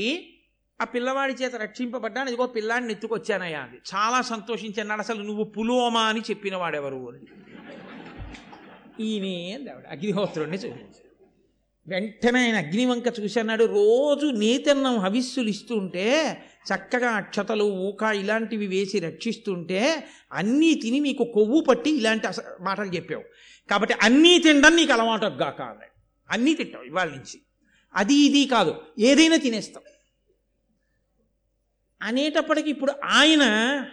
[0.82, 2.28] ఆ పిల్లవాడి చేత రక్షింపబడ్డాను.
[2.28, 3.78] ఇదిగో పిల్లాడిని ఎత్తుకొచ్చానయ్యా అంది.
[3.96, 7.26] చాలా సంతోషించన్నాడు అసలు నువ్వు పులోమా అని చెప్పిన వాడెవరు అని.
[9.04, 11.10] ఈయనే అంది అగ్నిహోత్రుడిని చూపించాడు.
[11.88, 16.38] వెంటనే ఆయన అగ్నివంక చూసన్నాడు రోజు నేతన్నం హవిస్సులు ఇస్తుంటే
[16.70, 22.28] చక్కగా అక్షతలు ఊక ఇలాంటివి వేసి రక్షిస్తుంటే అన్నీ తిని నీకు కొవ్వు పట్టి ఇలాంటి
[22.62, 23.24] మాటలు చెప్పావు.
[23.70, 25.62] కాబట్టి అన్నీ తినడం నీకు అలవాటు గాక
[26.32, 27.42] అన్నీ తింటావు ఇవాళ నుంచి.
[27.96, 28.82] అది ఇది కాదు.
[29.00, 29.84] ఏదైనా తినేస్తాం.
[32.02, 33.44] అనేటప్పటికి ఇప్పుడు ఆయన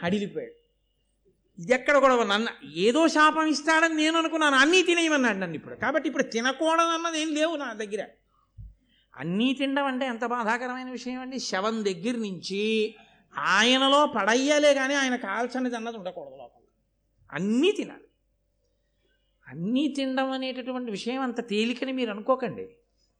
[0.03, 0.53] హడిలిపోయాడు.
[1.59, 4.57] ఇది ఎక్కడ కూడా నన్ను ఏదో శాపం ఇస్తాడని నేను అనుకున్నాను.
[4.57, 5.75] అన్నీ తినేయమన్నాడు నన్ను ఇప్పుడు.
[5.75, 8.07] కాబట్టి ఇప్పుడు తినకూడదు అన్నది ఏం లేవు నా దగ్గర.
[9.17, 11.39] అన్నీ తినడం అంటే ఎంత బాధాకరమైన విషయం అండి?
[11.39, 12.95] శవం దగ్గర నుంచి
[13.39, 16.61] ఆయనలో పడయ్యాలే కానీ ఆయన కాల్చనిది అన్నది ఉండకూడదు లోపల.
[17.33, 18.05] అన్నీ తినాలి.
[19.49, 22.69] అన్నీ తినడం అనేటటువంటి విషయం అంత తేలికని మీరు అనుకోకండి.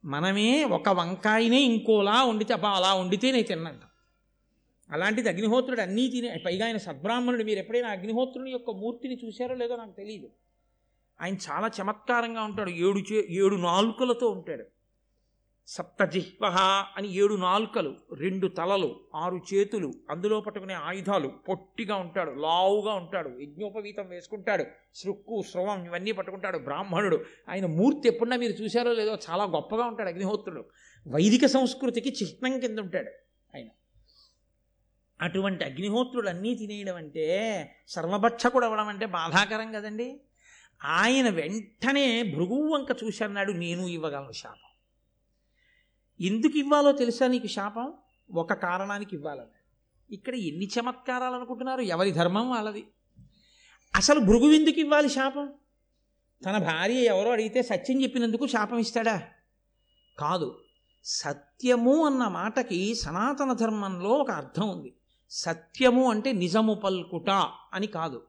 [0.05, 3.81] మనమే ఒక వంకాయనే ఇంకోలా వండితే అబ్బా అలా వండితే నేను తిన్నంట.
[4.91, 9.91] అలాంటిది అగ్నిహోత్రుడు అన్నీ తినే పైగా ఆయన సద్బ్రాహ్మణుడు మీరు ఎప్పుడైనా అగ్నిహోత్రుని యొక్క మూర్తిని చూశారో లేదో నాకు
[9.91, 10.29] తెలియదు
[11.21, 14.76] ఆయన చాలా చమత్కారంగా ఉంటాడు ఏడు చే ఏడు నాలుకలతో ఉంటాడు.
[15.67, 16.45] సప్తజిహ్వ
[16.97, 24.07] అని ఏడు నాలుకలు రెండు తలలు ఆరు చేతులు అందులో పట్టుకునే ఆయుధాలు పొట్టిగా ఉంటాడు లావుగా ఉంటాడు యజ్ఞోపవీతం
[24.07, 27.25] వేసుకుంటాడు శృక్కు స్రవం ఇవన్నీ పట్టుకుంటాడు బ్రాహ్మణుడు.
[27.49, 30.65] ఆయన మూర్తి ఎప్పుడన్నా మీరు చూశారో లేదో చాలా గొప్పగా ఉంటాడు అగ్నిహోత్రుడు.
[31.07, 33.09] వైదిక సంస్కృతికి చిహ్నం కింద ఉంటాడు
[33.55, 33.67] ఆయన.
[35.21, 37.25] అటువంటి అగ్నిహోత్రుడు అన్నీ తినేయడం అంటే
[37.87, 40.21] సర్వభక్షకుడు అవ్వడం అంటే బాధాకరం కదండి.
[40.83, 44.66] ఆయన వెంటనే భృగువంక వంక చూశాన్నాడు నేను ఇవ్వగలను శాపం.
[46.21, 47.93] ఎందుకు ఇవ్వాలో తెలుసా నీకు శాపం?
[48.33, 49.57] ఒక కారణానికి ఇవ్వాలని
[50.11, 51.81] ఇక్కడ ఎన్ని చమత్కారాలు అనుకుంటున్నారు?
[51.81, 52.87] ఎవరి ధర్మం వాళ్ళది?
[53.95, 55.53] అసలు భృగు ఎందుకు ఇవ్వాలి శాపం?
[56.45, 59.23] తన భార్య ఎవరో అడిగితే సత్యం చెప్పినందుకు శాపం ఇస్తాడా?
[60.19, 60.59] కాదు.
[61.05, 64.93] సత్యము అన్న మాటకి సనాతన ధర్మంలో ఒక అర్థం ఉంది.
[65.29, 67.29] సత్యము అంటే నిజము పల్కుట
[67.73, 68.27] అని కాదు.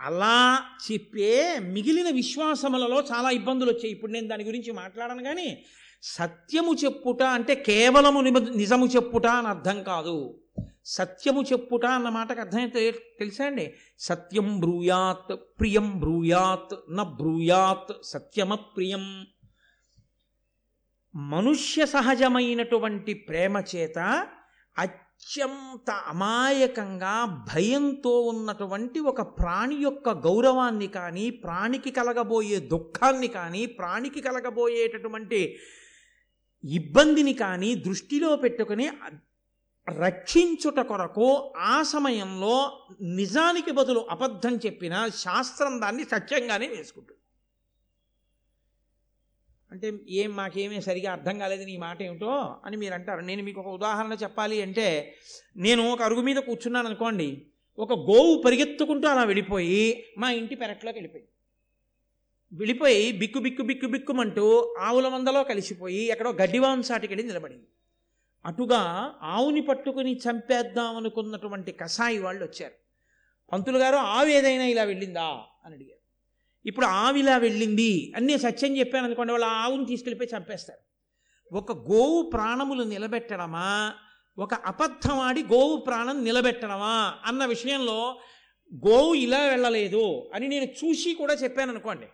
[0.00, 3.92] అలా చెప్పే మిగిలిన విశ్వాసములలో చాలా ఇబ్బందులు వచ్చాయి.
[3.92, 5.64] ఇప్పుడు నేను దాని గురించి మాట్లాడను కానీ
[6.02, 10.40] సత్యము చెప్పుట అంటే కేవలము నిమ- నిజము చెప్పుట అని అర్థం కాదు.
[10.84, 13.74] సత్యము చెప్పుట అన్న మాటకు అర్థమైతే తెలుసా అండి?
[13.98, 19.26] సత్యం బ్రూయాత్ ప్రియం బ్రూయాత్ న బ్రూయాత్ సత్యమ ప్రియం.
[21.14, 24.28] మనుష్య సహజమైనటువంటి ప్రేమ చేత
[24.78, 35.58] అత్యంత అమాయకంగా భయంతో ఉన్నటువంటి ఒక ప్రాణి యొక్క గౌరవాన్ని కానీ ప్రాణికి కలగబోయే దుఃఖాన్ని కానీ ప్రాణికి కలగబోయేటటువంటి
[36.66, 38.88] ఇబ్బందిని కానీ దృష్టిలో పెట్టుకుని
[39.98, 47.20] రక్షించుట కొరకు ఆ సమయంలో నిజానికి బదులు అబద్ధం చెప్పిన శాస్త్రం దాన్ని సత్యంగానే వేసుకుంటుంది.
[49.70, 53.20] అంటే ఏం మాకేమీ సరిగా అర్థం కాలేదు నీ మాట ఏమిటో అని మీరు అంటారు.
[53.20, 55.16] నేను మీకు ఒక ఉదాహరణ చెప్పాలి అంటే
[55.56, 57.46] నేను ఒక అరుగు మీద కూర్చున్నాను అనుకోండి
[57.78, 61.30] ఒక గోవు పరిగెత్తుకుంటూ అలా వెళ్ళిపోయి మా ఇంటి పెరట్లోకి వెళ్ళిపోయింది.
[62.56, 67.66] వెళ్ళిపోయి బిక్కు బిక్కు బిక్కు బిక్కుమంటూ ఆవుల మందలో కలిసిపోయి ఎక్కడో గడ్డివాన్ వెళ్ళి నిలబడింది.
[68.46, 72.72] అటుగా ఆవుని పట్టుకుని చంపేద్దాం అనుకున్నటువంటి కసాయి వాళ్ళు వచ్చారు.
[73.52, 75.40] పంతులు గారు ఆవు ఏదైనా ఇలా వెళ్ళిందా?
[75.64, 76.00] అని అడిగారు.
[76.68, 78.12] ఇప్పుడు ఆవు ఇలా వెళ్ళింది.
[78.16, 80.86] అని నేను సత్యం చెప్పాను అనుకోండి వాళ్ళు ఆవుని తీసుకెళ్ళిపోయి చంపేస్తారు.
[81.54, 83.94] ఒక గోవు ప్రాణములు నిలబెట్టడమా?
[84.38, 87.14] ఒక అబద్ధం ఆడి గోవు ప్రాణం నిలబెట్టడమా?
[87.24, 88.18] అన్న విషయంలో
[88.88, 92.06] గోవు ఇలా వెళ్ళలేదు అని నేను చూసి కూడా చెప్పాను అనుకోండి.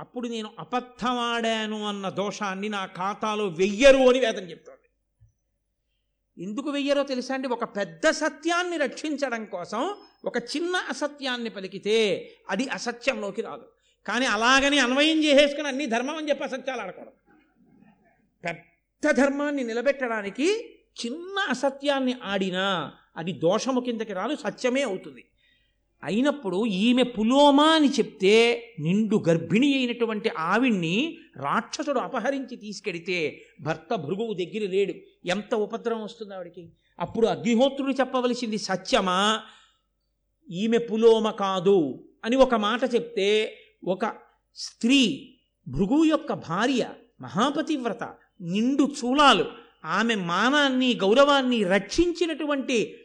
[0.00, 4.80] అప్పుడు నేను అబద్ధమాడాను అన్న దోషాన్ని నా ఖాతాలో వెయ్యరు అని వేదం చెప్తోంది.
[6.44, 7.48] ఎందుకు వెయ్యరో తెలుసా అండి?
[7.48, 13.66] ఒక పెద్ద సత్యాన్ని రక్షించడం కోసం ఒక చిన్న అసత్యాన్ని పలికితే అది అసత్యంలోకి రాదు.
[14.06, 17.10] కానీ అలాగని అన్వయం చేసేసుకుని అన్ని ధర్మం అని చెప్పి అసత్యాలు ఆడకూడదు.
[18.44, 25.29] పెద్ద ధర్మాన్ని నిలబెట్టడానికి చిన్న అసత్యాన్ని ఆడినా అది దోషము కిందకి రాదు సత్యమే అవుతుంది.
[26.04, 34.70] అయినప్పుడు ఈమె పులోమా అని చెప్తే నిండు గర్భిణి అయినటువంటి ఆవిణ్ణి రాక్షసుడు అపహరించి తీసుకెడితే భర్త భృగువు దగ్గర
[34.70, 34.94] లేడు.
[35.24, 36.72] ఎంత ఉపద్రవం వస్తుంది ఆవిడికి?
[37.00, 39.40] అప్పుడు అగ్నిహోత్రుడు చెప్పవలసింది సత్యమా?
[40.50, 44.12] ఈమె పులోమ కాదు అని ఒక మాట చెప్తే ఒక
[44.56, 45.34] స్త్రీ
[45.68, 46.88] భృగు యొక్క భార్య
[47.20, 48.04] మహాపతివ్రత
[48.40, 49.44] నిండు చూలాలు
[49.84, 52.99] ఆమె మానాన్ని గౌరవాన్ని రక్షించినటువంటి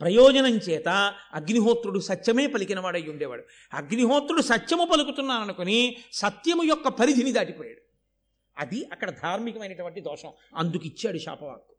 [0.00, 0.88] ప్రయోజనం చేత
[1.34, 3.42] అగ్నిహోత్రుడు సత్యమే పలికినవాడై ఉండేవాడు.
[3.72, 7.80] అగ్నిహోత్రుడు సత్యము పలుకుతున్నాననుకుని సత్యము యొక్క పరిధిని దాటిపోయాడు.
[8.58, 10.32] అది అక్కడ ధార్మికమైనటువంటి దోషం.
[10.56, 11.74] అందుకు ఇచ్చాడు శాపవాక్కు.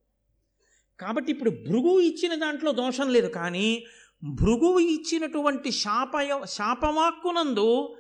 [1.00, 3.86] కాబట్టి ఇప్పుడు భృగువు ఇచ్చిన దాంట్లో దోషం లేదు కానీ
[4.24, 7.96] భృగువు ఇచ్చినటువంటి శాప శాపవాక్కునందు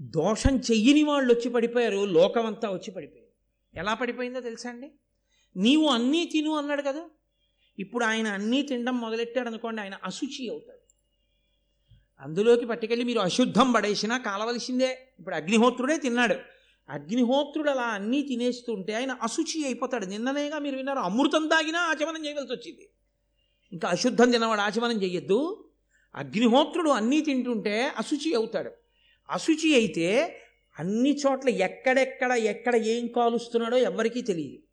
[0.00, 3.24] దోషం చెయ్యని వాళ్ళు వచ్చి పడిపోయారు లోకమంతా వచ్చి పడిపోయారు.
[3.78, 4.92] ఎలా పడిపోయిందో తెలుసా అండి?
[5.56, 7.04] నీవు అన్నీ తిను అన్నాడు కదా?
[7.78, 10.84] ఇప్పుడు ఆయన అన్నీ తినడం మొదలెట్టాడు అనుకోండి ఆయన అశుచి అవుతాడు.
[12.20, 15.14] అందులోకి పట్టుకెళ్ళి మీరు అశుద్ధం పడేసినా కాలవలసిందే.
[15.18, 16.34] ఇప్పుడు అగ్నిహోత్రుడే తిన్నాడు.
[16.88, 20.06] అగ్నిహోత్రుడు అలా అన్నీ తినేస్తుంటే ఆయన అశుచి అయిపోతాడు.
[20.06, 22.88] నిన్ననేగా మీరు విన్నారు అమృతం తాగినా ఆచమనం చేయవలసి వచ్చింది.
[23.72, 25.70] ఇంకా అశుద్ధం తినవాడు ఆచమనం చెయ్యొద్దు.
[26.14, 28.70] అగ్నిహోత్రుడు అన్నీ తింటుంటే అశుచి అవుతాడు.
[29.30, 30.40] అశుచి అయితే
[30.78, 34.63] అన్ని చోట్ల ఎక్కడెక్కడ ఎక్కడ ఏం కాలుస్తున్నాడో ఎవరికీ తెలియదు.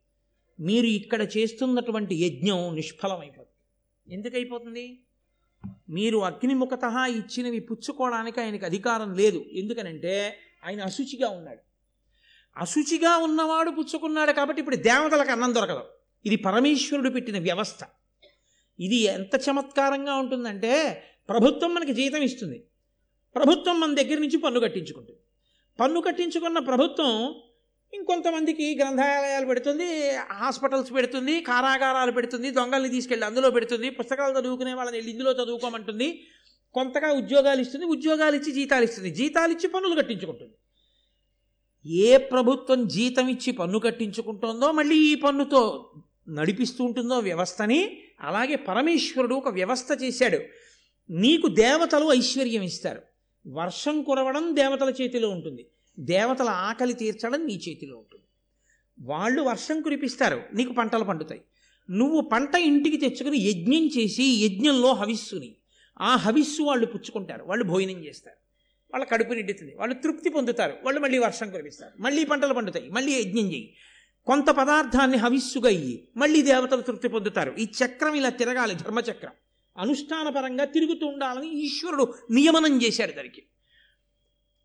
[0.62, 3.47] మీరు ఇక్కడ చేస్తున్నటువంటి యజ్ఞం నిష్ఫలమైపోతుంది.
[4.13, 5.04] ఎందుకైపోతుంది?
[5.89, 9.45] మీరు అగ్నిముఖత ఇచ్చినవి పుచ్చుకోవడానికి ఆయనకి అధికారం లేదు.
[9.52, 11.60] ఎందుకనంటే ఆయన అశుచిగా ఉన్నాడు.
[12.58, 15.84] అశుచిగా ఉన్నవాడు పుచ్చుకున్నాడు కాబట్టి ఇప్పుడు దేవతలకు అన్నం దొరకదు.
[16.26, 17.80] ఇది పరమేశ్వరుడు పెట్టిన వ్యవస్థ.
[18.80, 22.63] ఇది ఎంత చమత్కారంగా ఉంటుందంటే ప్రభుత్వం మనకి జీతం ఇస్తుంది.
[23.36, 25.19] ప్రభుత్వం మన దగ్గర నుంచి పన్ను కట్టించుకుంటుంది.
[25.80, 27.41] పన్ను కట్టించుకున్న ప్రభుత్వం
[27.94, 29.88] ఇంకొంతమందికి గ్రంథాలయాలు పెడుతుంది
[30.42, 36.08] హాస్పిటల్స్ పెడుతుంది కారాగారాలు పెడుతుంది దొంగల్ని తీసుకెళ్ళి అందులో పెడుతుంది పుస్తకాలు చదువుకునే వాళ్ళని వెళ్ళి ఇందులో చదువుకోమంటుంది
[36.74, 39.12] కొంతగా ఉద్యోగాలు ఇస్తుంది ఉద్యోగాలు ఇచ్చి జీతాలు ఇస్తుంది.
[39.12, 40.54] జీతాలు ఇచ్చి పన్నులు కట్టించుకుంటుంది.
[41.86, 45.92] ఏ ప్రభుత్వం జీతం ఇచ్చి పన్ను కట్టించుకుంటుందో మళ్ళీ ఈ పన్నుతో
[46.30, 50.40] నడిపిస్తూ ఉంటుందో వ్యవస్థని అలాగే పరమేశ్వరుడు ఒక వ్యవస్థ చేశాడు.
[51.10, 53.02] నీకు దేవతలు ఐశ్వర్యం ఇస్తారు.
[53.48, 55.66] వర్షం కురవడం దేవతల చేతిలో ఉంటుంది.
[56.00, 58.26] దేవతల ఆకలి తీర్చడం నీ చేతిలో ఉంటుంది.
[59.00, 61.42] వాళ్ళు వర్షం కురిపిస్తారు నీకు పంటలు పండుతాయి.
[61.90, 65.56] నువ్వు పంట ఇంటికి తెచ్చుకుని యజ్ఞం చేసి యజ్ఞంలో హవిస్సుని.
[66.02, 68.38] ఆ హవిస్సు వాళ్ళు పుచ్చుకుంటారు వాళ్ళు భోజనం చేస్తారు.
[68.94, 73.52] వాళ్ళ కడుపు నిండుతుంది వాళ్ళు తృప్తి పొందుతారు వాళ్ళు మళ్ళీ వర్షం కురిపిస్తారు మళ్ళీ పంటలు పండుతాయి మళ్ళీ యజ్ఞం
[73.52, 73.76] చేయి.
[74.26, 77.56] కొంత పదార్థాన్ని హవిస్సుగా ఇయ్యి మళ్ళీ దేవతలు తృప్తి పొందుతారు.
[77.60, 79.32] ఈ చక్రం ఇలా తిరగాలి ధర్మచక్రం.
[79.78, 83.44] అనుష్ఠానపరంగా తిరుగుతూ ఉండాలని ఈశ్వరుడు నియమనం చేశాడు దానికి.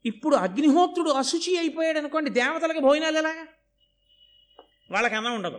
[0.06, 3.46] ఇప్పుడు అగ్నిహోత్రుడు అశుచి అయిపోయాడు అనుకోండి దేవతలకు భోజనాలు ఎలాగా?
[4.90, 5.56] వాళ్ళకి అన్నం ఉండదు.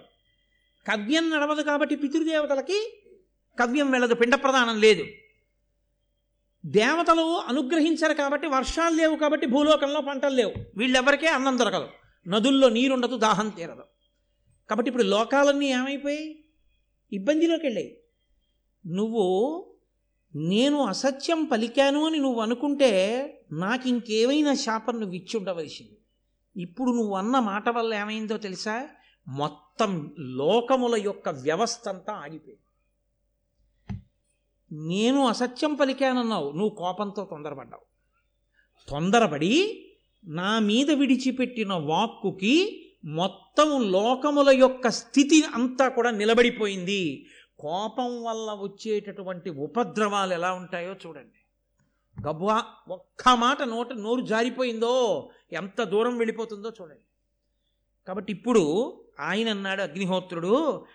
[0.87, 3.03] కవ్యం నడవదు కాబట్టి పితృదేవతలకి
[3.59, 5.05] కవ్యం వెళ్ళదు పిండ ప్రదానం లేదు.
[6.65, 10.53] దేవతలు అనుగ్రహించరు కాబట్టి వర్షాలు లేవు కాబట్టి భూలోకంలో పంటలు లేవు.
[10.77, 11.89] వీళ్ళెవరికే అన్నం దొరకదు.
[12.27, 13.83] నదుల్లో నీరుండదు దాహం తీరదు.
[14.69, 16.45] కాబట్టి ఇప్పుడు లోకాలన్నీ ఏమైపోయాయి?
[17.13, 18.03] ఇబ్బందిలోకి వెళ్ళాయి.
[18.87, 19.76] నువ్వు
[20.35, 22.91] నేను అసత్యం పలికాను అని నువ్వు అనుకుంటే
[23.51, 25.97] నాకు ఇంకేమైనా శాపం నువ్వు ఇచ్చి ఉండవలసింది
[26.61, 28.87] ఇప్పుడు నువ్వు అన్న మాట వల్ల ఏమైందో తెలుసా?
[29.27, 32.61] మొత్తం లోకముల యొక్క వ్యవస్థ అంతా ఆగిపోయింది.
[34.71, 37.81] నేను అసత్యం పలికానన్నావు నువ్వు కోపంతో తొందరపడ్డావు.
[38.89, 39.83] తొందరపడి
[40.25, 47.27] నా మీద విడిచిపెట్టిన వాక్కుకి మొత్తం లోకముల యొక్క స్థితి అంతా కూడా నిలబడిపోయింది.
[47.59, 51.39] కోపం వల్ల వచ్చేటటువంటి ఉపద్రవాలు ఎలా ఉంటాయో చూడండి.
[52.27, 57.01] గబ్బా ఒక్క మాట నోట నోరు జారిపోయిందో ఎంత దూరం వెళ్ళిపోతుందో చూడండి.
[58.07, 58.63] కాబట్టి ఇప్పుడు
[59.19, 60.85] ఆయన అన్నాడు అగ్నిహోత్రుడు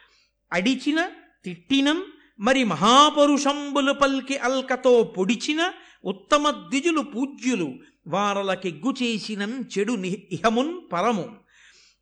[0.52, 1.08] అడిచిన
[1.44, 2.04] తిట్టినం
[2.40, 5.72] మరి మహాపరుషంబులు పల్కి అల్కతో పొడిచిన
[6.04, 7.74] ఉత్తమ ద్విజులు పూజ్యులు
[8.06, 11.41] వారలకెగ్గు చేసినం చెడు ఇహమున్ పరము.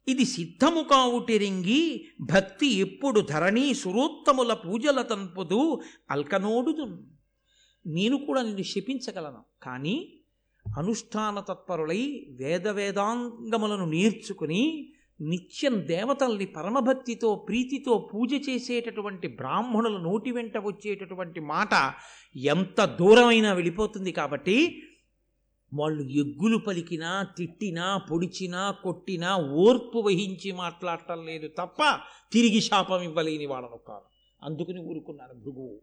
[0.07, 1.81] ఇది సిద్ధము కావుటెరింగి
[2.31, 5.61] భక్తి ఎప్పుడు ధరణి సురోత్తముల పూజల తంపుదు
[6.11, 6.87] అల్కనోడుదు
[7.85, 9.97] నేను కూడా నిన్ను శపించగలను కానీ
[10.67, 12.03] అనుష్ఠాన తత్పరులై
[12.41, 14.63] వేద వేదాంగములను నేర్చుకుని
[15.21, 21.75] నిత్యం దేవతల్ని పరమభక్తితో ప్రీతితో పూజ చేసేటటువంటి బ్రాహ్మణుల నోటి వెంట వచ్చేటటువంటి మాట
[22.35, 24.57] ఎంత దూరమైనా వెళ్ళిపోతుంది కాబట్టి
[25.75, 31.79] వాళ్ళు ఎగ్గులు పలికినా తిట్టినా పొడిచినా కొట్టినా ఓర్పు వహించి మాట్లాడటం లేదు తప్ప
[32.33, 34.05] తిరిగి శాపం ఇవ్వలేని వాళ్ళను కాదు.
[34.43, 35.81] అందుకుని ఊరుకున్నాను భృగువు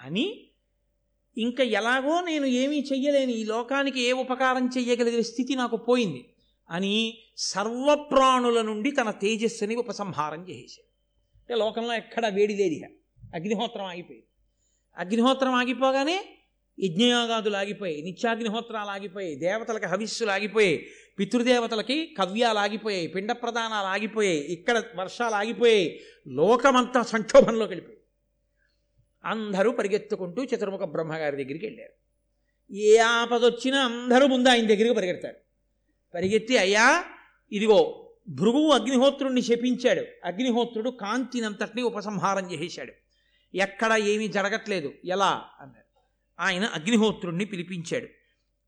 [0.00, 0.48] అని.
[1.38, 6.34] ఇంకా ఎలాగో నేను ఏమీ చెయ్యలేని ఈ లోకానికి ఏ ఉపకారం చెయ్యగలిగే స్థితి నాకు పోయింది
[6.70, 10.86] అని సర్వప్రాణుల నుండి తన తేజస్సుని ఉపసంహారం చేసేసాడు
[11.36, 12.94] అంటే లోకంలో ఎక్కడ వేడి లేదు
[13.34, 14.26] అగ్నిహోత్రం ఆగిపోయింది.
[14.96, 16.35] అగ్నిహోత్రం ఆగిపోగానే
[16.80, 20.86] యజ్ఞయాగాదులు ఆగిపోయాయి నిత్యాగ్నిహోత్రాలు ఆగిపోయాయి దేవతలకు హవిస్సులు ఆగిపోయాయి
[21.18, 27.98] పితృదేవతలకి కవ్యాలు ఆగిపోయాయి పిండ ప్రదానాలు ఆగిపోయాయి ఇక్కడ వర్షాలు ఆగిపోయాయి లోకమంతా సంక్షోభంలోకి వెళ్ళిపోయి
[29.24, 31.92] అందరూ పరిగెత్తుకుంటూ చతుర్ముఖ బ్రహ్మగారి దగ్గరికి వెళ్ళారు.
[32.74, 35.36] ఏ ఆపదొచ్చినా అందరూ ముందు ఆయన దగ్గరికి పరిగెడతారు.
[36.14, 37.04] పరిగెత్తి అయ్యా
[37.52, 40.02] ఇదిగో భృగువు అగ్నిహోత్రుణ్ణి శపించాడు.
[40.24, 42.92] అగ్నిహోత్రుడు కాంతినంతటిని ఉపసంహారం చేసేశాడు.
[43.54, 44.92] ఎక్కడ ఏమీ జరగట్లేదు.
[45.04, 45.44] ఎలా?
[45.60, 45.85] అన్నారు.
[46.40, 48.06] ఆయన అగ్నిహోత్రుణ్ణి పిలిపించాడు.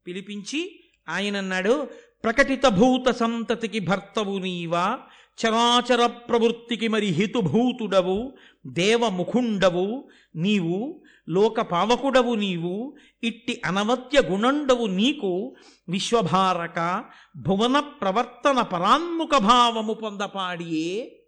[0.06, 1.88] పిలిపించి ఆయన అన్నాడు
[2.24, 4.98] ప్రకటిత భూత సంతతికి భర్తవు నీవా
[5.38, 15.56] చరాచర ప్రవృత్తికి మరి హితుభూతుడవు దేవముఖుండవు నీవు లోక పావకుడవు నీవు ఇట్టి అనవత్య గుణండవు నీకు
[15.88, 17.04] విశ్వభారక
[17.36, 21.20] భువన ప్రవర్తన పరాన్ముఖ భావము పొందపాడియే.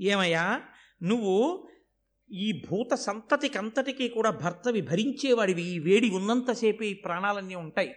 [0.00, 0.60] ఏమయ్యా
[1.02, 1.67] నువ్వు
[2.32, 5.62] ఈ భూత సంతతికంతటికీ కూడా భర్తవి భరించేవాడివి.
[5.62, 7.94] ఈ వేడి ఉన్నంతసేపు ఈ ప్రాణాలన్నీ ఉంటాయి.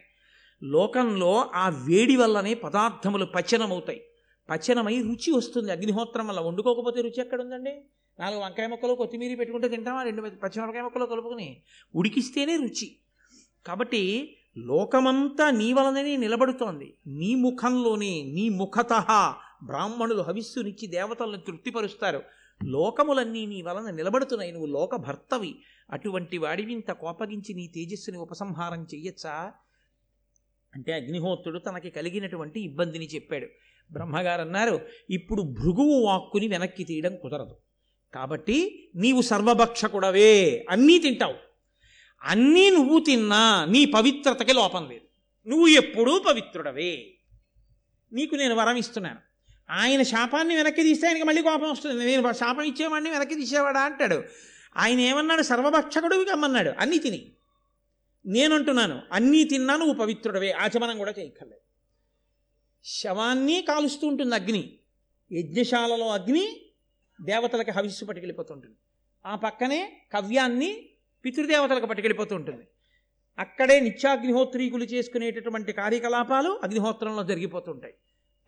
[0.64, 4.02] లోకంలో ఆ వేడి వల్లనే పదార్థములు పచనమవుతాయి.
[4.50, 5.72] పచనమై రుచి వస్తుంది.
[5.72, 7.84] అగ్నిహోత్రం వల్ల వండుకోకపోతే రుచి ఎక్కడ ఉందండి
[8.20, 10.04] నాలుగు వంకాయ ముక్కలు కొత్తిమీర పెట్టుకుంటే తింటామా?
[10.04, 11.62] రెండు పచ్చిమిరపకాయ ముక్కలు కలుపుకొని
[11.96, 12.96] ఉడికిస్తేనే రుచి.
[13.68, 16.94] కాబట్టి లోకమంతా నీ వలననే నిలబడుతోంది.
[17.08, 18.94] నీ ముఖంలోనే నీ ముఖత
[19.64, 22.22] బ్రాహ్మణులు హవిస్సునిచ్చి దేవతలను తృప్తిపరుస్తారు.
[22.64, 24.52] లోకములన్నీ నీ వలన నిలబడుతున్నాయి.
[24.52, 25.56] నువ్వు లోకభర్తవి.
[25.92, 29.52] అటువంటి వాడిని ఇంత కోపగించి నీ తేజస్సుని ఉపసంహారం చెయ్యొచ్చా?
[30.76, 33.48] అంటే అగ్నిహోత్రుడు తనకి కలిగినటువంటి ఇబ్బందిని చెప్పాడు.
[33.92, 37.58] బ్రహ్మగారు అన్నారు ఇప్పుడు భృగువు వాక్కుని వెనక్కి తీయడం కుదరదు.
[38.14, 40.66] కాబట్టి నీవు సర్వభక్షకుడవే.
[40.70, 41.34] అన్నీ తింటావు.
[42.24, 45.06] అన్నీ నువ్వు తిన్నా నీ పవిత్రతకి లోపం లేదు.
[45.50, 47.14] నువ్వు ఎప్పుడూ పవిత్రుడవే.
[48.14, 49.31] నీకు నేను వరం ఇస్తున్నాను.
[49.72, 52.06] ఆయన శాపాన్ని వెనక్కి తీస్తే ఆయనకి మళ్ళీ కోపం వస్తుంది.
[52.06, 54.24] నేను శాపం ఇచ్చేవాడిని వెనక్కి తీసేవాడా అంటాడు.
[54.78, 55.42] ఆయన ఏమన్నాడు?
[55.42, 57.32] సర్వభక్షకుడు కమ్మన్నాడు అన్నీ తిని.
[58.26, 60.52] నేనంటున్నాను అన్నీ తిన్నా నువ్వు పవిత్రుడవే.
[60.52, 61.62] ఆచమనం కూడా చేయక్కర్లేదు.
[62.86, 64.80] శవాన్ని కాలుస్తూ ఉంటుంది అగ్ని.
[65.32, 66.66] యజ్ఞశాలలో అగ్ని
[67.22, 68.76] దేవతలకు హవిస్సు పట్టుకెళ్ళిపోతుంటుంది.
[69.26, 70.90] ఆ పక్కనే కవ్యాన్ని
[71.26, 72.68] పితృదేవతలకు పట్టుకెళ్ళిపోతూ ఉంటుంది
[73.40, 77.94] అక్కడే నిత్యాగ్నిహోత్రీకులు చేసుకునేటటువంటి కార్యకలాపాలు అగ్నిహోత్రంలో జరిగిపోతుంటాయి.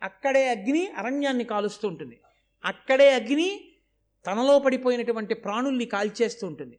[0.04, 2.20] అక్కడే అగ్ని అరణ్యాన్ని కాలుస్తూ ఉంటుంది.
[2.64, 3.74] అక్కడే అగ్ని
[4.26, 6.78] తనలో పడిపోయినటువంటి ప్రాణుల్ని కాల్చేస్తూ ఉంటుంది.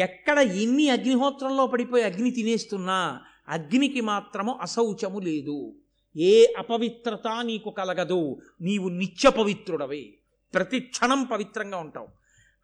[0.00, 5.76] ఎక్కడ ఎన్ని అగ్నిహోత్రంలో పడిపోయి అగ్ని తినేస్తున్నా అగ్నికి మాత్రము అశౌచము లేదు.
[6.16, 8.40] ఏ అపవిత్రత నీకు కలగదు.
[8.60, 10.14] నీవు నిత్య పవిత్రుడవే
[10.54, 12.08] ప్రతి క్షణం పవిత్రంగా ఉంటావు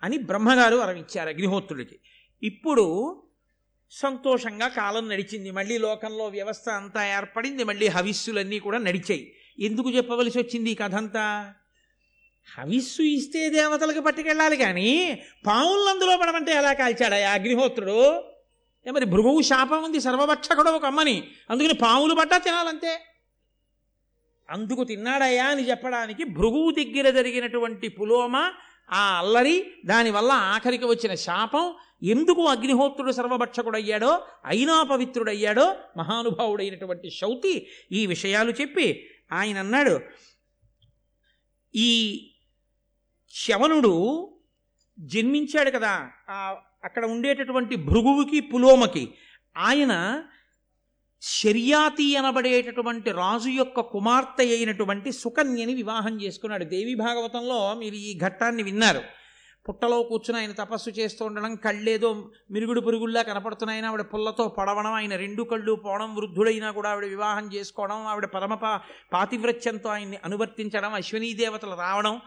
[0.02, 1.98] అని బ్రహ్మగారు వరమిచ్చారు అగ్నిహోత్రుడికి.
[2.42, 3.22] ఇప్పుడు
[3.90, 5.50] సంతోషంగా కాలం నడిచింది.
[5.50, 7.64] మళ్ళీ లోకంలో వ్యవస్థ అంతా ఏర్పడింది.
[7.64, 9.34] మళ్ళీ హవిస్సులన్నీ కూడా నడిచాయి.
[9.58, 11.54] ఎందుకు చెప్పవలసి వచ్చింది ఈ కథంతా?
[12.58, 18.22] హవిస్సు ఇస్తే దేవతలకు పట్టుకెళ్ళాలి కానీ పావులను అందులో పడమంటే ఎలా కాల్చాడా అగ్నిహోత్రుడు?
[18.86, 21.30] ఏ మరి భృగువు శాపం ఉంది సర్వభక్షకుడు ఒక అమ్మని.
[21.50, 23.00] అందుకని పావులు పడ్డా తినాలంతే.
[24.50, 28.36] అందుకు తిన్నాడయ్యా అని చెప్పడానికి భృగువు దగ్గర జరిగినటువంటి పులోమ
[28.90, 38.50] ఆ అల్లరి దానివల్ల ఆఖరికి వచ్చిన శాపం ఎందుకు అగ్నిహోత్రుడు సర్వభక్షకుడయ్యాడో అయినా పవిత్రుడయ్యాడో మహానుభావుడైనటువంటి శౌతి ఈ విషయాలు
[38.50, 40.00] చెప్పి ఆయన అన్నాడు
[41.74, 41.90] ఈ
[43.34, 43.94] శవనుడు
[44.98, 46.10] జన్మించాడు కదా
[46.84, 49.04] అక్కడ ఉండేటటువంటి భృగువుకి పులోమకి.
[49.56, 50.24] ఆయన
[51.20, 56.64] శర్యాతి అనబడేటటువంటి రాజు యొక్క కుమార్తె అయినటువంటి సుకన్యని వివాహం చేసుకున్నాడు.
[56.64, 59.02] దేవి భాగవతంలో మీరు ఈ ఘట్టాన్ని విన్నారు.
[59.68, 65.42] పుట్టలో కూర్చుని ఆయన తపస్సు చేస్తూ ఉండడం కళ్ళేదో మిరుగుడు పురుగుల్లా కనపడుతున్నాయని ఆవిడ పుల్లతో పడవడం ఆయన రెండు
[65.42, 68.54] కళ్ళు పోవడం వృద్ధుడైనా కూడా ఆవిడ వివాహం చేసుకోవడం ఆవిడ పరమ
[69.12, 72.20] పాతివ్రత్యంతో ఆయన్ని అనువర్తించడం అశ్వినీ దేవతలు రావడం.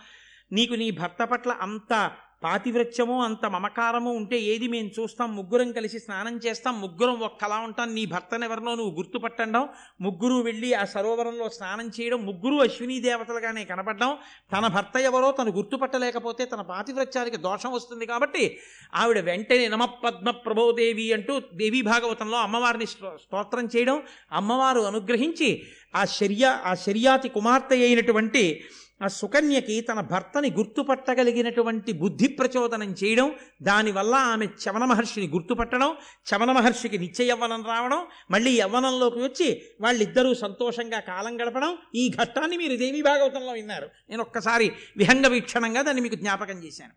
[0.52, 2.12] నీకు నీ భర్త పట్ల అంత
[2.44, 5.36] పాతివ్రత్యము అంత మమకారము ఉంటే ఏది మేము చూస్తాం?
[5.36, 6.82] ముగ్గురం కలిసి స్నానం చేస్తాం.
[6.82, 7.96] ముగ్గురం ఒక్కలా ఉంటాం.
[7.96, 9.70] నీ భర్తనెవరినో నువ్వు గుర్తుపట్టడం.
[10.02, 12.26] ముగ్గురు వెళ్ళి ఆ సరోవరంలో స్నానం చేయడం.
[12.26, 14.18] ముగ్గురు అశ్వినీ దేవతలుగానే కనపడడం.
[14.52, 18.60] తన భర్త ఎవరో తను గుర్తుపట్టలేకపోతే తన పాతివ్రత్యానికి దోషం వస్తుంది కాబట్టి
[18.96, 24.04] ఆవిడ వెంటనే నమ పద్మ ప్రభోదేవి అంటూ దేవీ భాగవతంలో అమ్మవారిని స్తోత్రం చేయడం.
[24.32, 25.64] అమ్మవారు అనుగ్రహించి
[25.96, 28.64] ఆ శర్య ఆ శర్యాతి కుమార్తె అయినటువంటి
[29.02, 35.96] ఆ సుకన్యకి తన భర్తని గుర్తుపట్టగలిగినటువంటి బుద్ధి ప్రచోదనం చేయడం దానివల్ల ఆమె చవన మహర్షిని గుర్తుపట్టడం
[36.32, 42.76] చవన మహర్షికి నిత్య యవ్వనం రావడం మళ్ళీ యవ్వనంలోకి వచ్చి వాళ్ళిద్దరూ సంతోషంగా కాలం గడపడం ఈ ఘట్టాన్ని మీరు
[42.76, 43.90] దేవి భాగవతంలో విన్నారు.
[44.10, 46.94] నేను ఒక్కసారి విహంగ వీక్షణంగా దాన్ని మీకు జ్ఞాపకం చేశాను.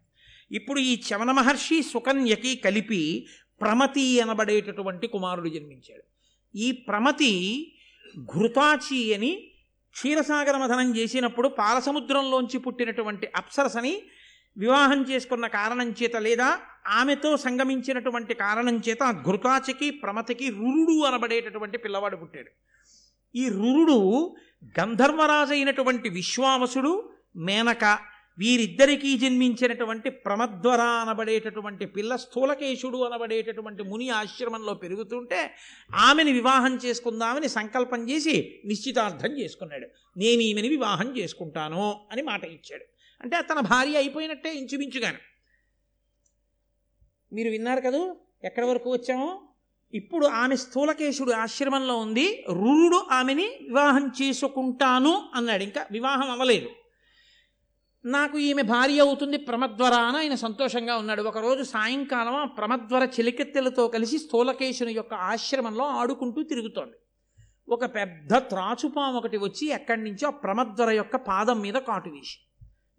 [0.54, 3.26] ఇప్పుడు ఈ చవన మహర్షి సుకన్యకి కలిపి
[3.60, 6.02] ప్రమతి అనబడేటటువంటి కుమారుడు జన్మించాడు.
[6.58, 7.32] ఈ ప్రమతి
[8.18, 9.50] ఘృతాచి అని
[9.94, 14.02] క్షీరసాగర మథనం చేసినప్పుడు పాలసముద్రంలోంచి పుట్టినటువంటి అప్సరసని
[14.56, 22.16] వివాహం చేసుకున్న కారణం చేత లేదా ఆమెతో సంగమించినటువంటి కారణం చేత ఆ ఘృతాచికి ప్రమతికి రురుడు అనబడేటటువంటి పిల్లవాడు
[22.16, 22.50] పుట్టాడు.
[23.34, 23.98] ఈ రురుడు
[24.80, 27.84] గంధర్వరాజు అయినటువంటి విశ్వావసుడు మేనక
[28.38, 35.54] వీరిద్దరికీ జన్మించినటువంటి ప్రమద్వర అనబడేటటువంటి పిల్ల స్థూలకేశుడు అనబడేటటువంటి ముని ఆశ్రమంలో పెరుగుతుంటే
[35.94, 39.88] ఆమెని వివాహం చేసుకుందామని సంకల్పం చేసి నిశ్చితార్థం చేసుకున్నాడు.
[40.18, 42.84] నేను ఈమెని వివాహం చేసుకుంటాను అని మాట ఇచ్చాడు.
[43.20, 45.18] అంటే తన భార్య అయిపోయినట్టే ఇంచుమించుగాను.
[47.34, 48.16] మీరు విన్నారు కదూ?
[48.44, 49.42] ఎక్కడి వరకు వచ్చామో?
[49.94, 52.44] ఇప్పుడు ఆమె స్థూలకేశుడు ఆశ్రమంలో ఉంది.
[52.48, 55.62] రురుడు ఆమెని వివాహం చేసుకుంటాను అన్నాడు.
[55.62, 56.68] ఇంకా వివాహం అవ్వలేదు.
[58.06, 61.22] నాకు ఈమె భార్య అవుతుంది ప్రమద్వర అని ఆయన సంతోషంగా ఉన్నాడు.
[61.22, 66.92] ఒకరోజు సాయంకాలం ఆ ప్రమద్వర చిలికెత్తెలతో కలిసి స్థూలకేశుని యొక్క ఆశ్రమంలో ఆడుకుంటూ తిరుగుతోంది.
[67.68, 72.38] ఒక పెద్ద త్రాచుపాము ఒకటి వచ్చి ఎక్కడి నుంచో ఆ ప్రమద్వర యొక్క పాదం మీద కాటు వేసి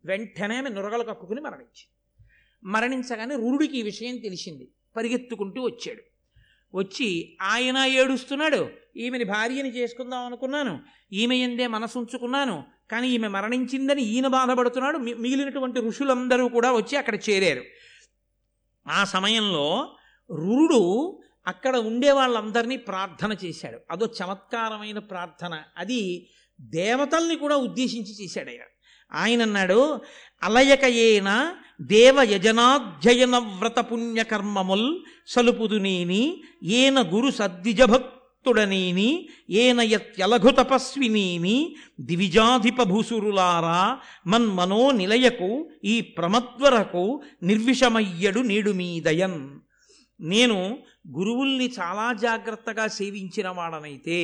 [0.06, 1.88] వెంటనే ఆమె నురగలు కక్కుకుని మరణించి
[2.64, 4.72] మరణించగానే రురుడికి ఈ విషయం తెలిసింది.
[4.96, 6.02] పరిగెత్తుకుంటూ వచ్చాడు.
[6.78, 8.70] వచ్చి ఆయన ఏడుస్తున్నాడు.
[8.98, 10.80] ఈమెని భార్యని చేసుకుందాం అనుకున్నాను.
[11.14, 14.98] ఈమె ఎందే మనసు ఉంచుకున్నాను కానీ ఈమె మరణించిందని ఈయన బాధపడుతున్నాడు.
[14.98, 17.64] మి- మిగిలినటువంటి ఋషులందరూ కూడా వచ్చి అక్కడ చేరారు.
[18.90, 19.96] ఆ సమయంలో
[20.32, 23.80] రురుడు అక్కడ ఉండే వాళ్ళందరినీ ప్రార్థన చేశాడు.
[23.92, 25.64] అదో చమత్కారమైన ప్రార్థన.
[25.78, 26.30] అది
[26.62, 28.60] దేవతల్ని కూడా ఉద్దేశించి చేశాడు ఆయన.
[29.14, 30.02] ఆయన అన్నాడు
[30.44, 38.15] అలయకయేన దేవ యజనాధ్యయన వ్రత పుణ్యకర్మముల్ సలుపుదునేని ఏన గురు సద్విజభక్తుడనేని
[38.46, 39.10] భక్తుడనేని
[39.50, 43.80] ఏనయత్యలఘు తపస్వినేని దివిజాధిప భూసురులారా
[44.28, 45.50] మన్మనో నిలయకు
[45.86, 47.04] ఈ ప్రమద్వరకు
[47.44, 49.40] నిర్విషమయ్యడు నేడు మీదయన్
[50.20, 50.60] నేను
[51.18, 54.20] గురువుల్ని చాలా జాగ్రత్తగా సేవించిన వాడనైతే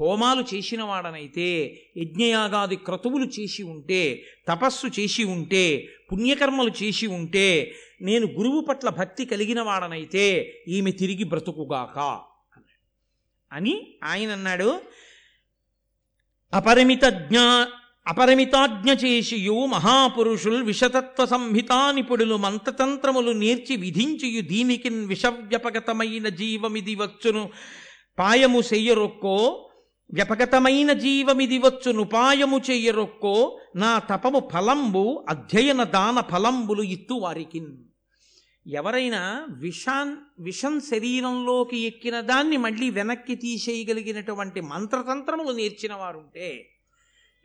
[0.00, 1.48] హోమాలు చేసిన వాడనైతే
[1.96, 4.02] యజ్ఞయాగాది క్రతువులు చేసి ఉంటే
[4.48, 5.64] తపస్సు చేసి ఉంటే
[6.12, 7.48] పుణ్యకర్మలు చేసి ఉంటే
[8.02, 10.26] నేను గురువు పట్ల భక్తి కలిగిన వాడనైతే
[10.68, 11.98] ఈమె తిరిగి బ్రతుకుగాక.
[13.52, 14.80] అని ఆయన అన్నాడు
[16.54, 17.68] అపరిమిత జ్ఞా
[18.06, 27.50] అపరిమితాజ్ఞ చేసియు మహాపురుషుల్ విషతత్వ సంహితా నిపుడులు మంత్రతంత్రములు నేర్చి విధించియు దీనికిన్ విషవ్యపగతమైన జీవమిది వచ్చును.
[28.18, 29.70] పాయము చెయ్యరొక్కో
[30.14, 32.04] వ్యపగతమైన జీవమిది వచ్చును.
[32.04, 37.76] పాయము చెయ్యరొక్కో నా తపము ఫలంబు అధ్యయన దాన ఫలంబులు ఇత్తు వారికిన్
[38.68, 46.70] ఎవరైనా విషాన్ విషం శరీరంలోకి ఎక్కిన దాన్ని మళ్ళీ వెనక్కి తీసేయగలిగినటువంటి మంత్రతంత్రములు నేర్చిన వారుంటే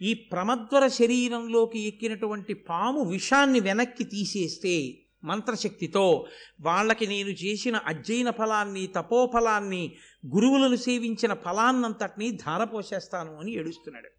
[0.02, 6.26] ఈ ప్రమద్వర శరీరంలోకి ఎక్కినటువంటి పాము విషాన్ని వెనక్కి తీసేస్తే మంత్రశక్తితో
[6.62, 9.96] వాళ్ళకి నేను చేసిన అజ్జైన ఫలాన్ని తపోఫలాన్ని
[10.36, 14.10] గురువులను సేవించిన ఫలాన్నంతటినీ ధారపోసేస్తాను అని ఏడుస్తున్నాడు.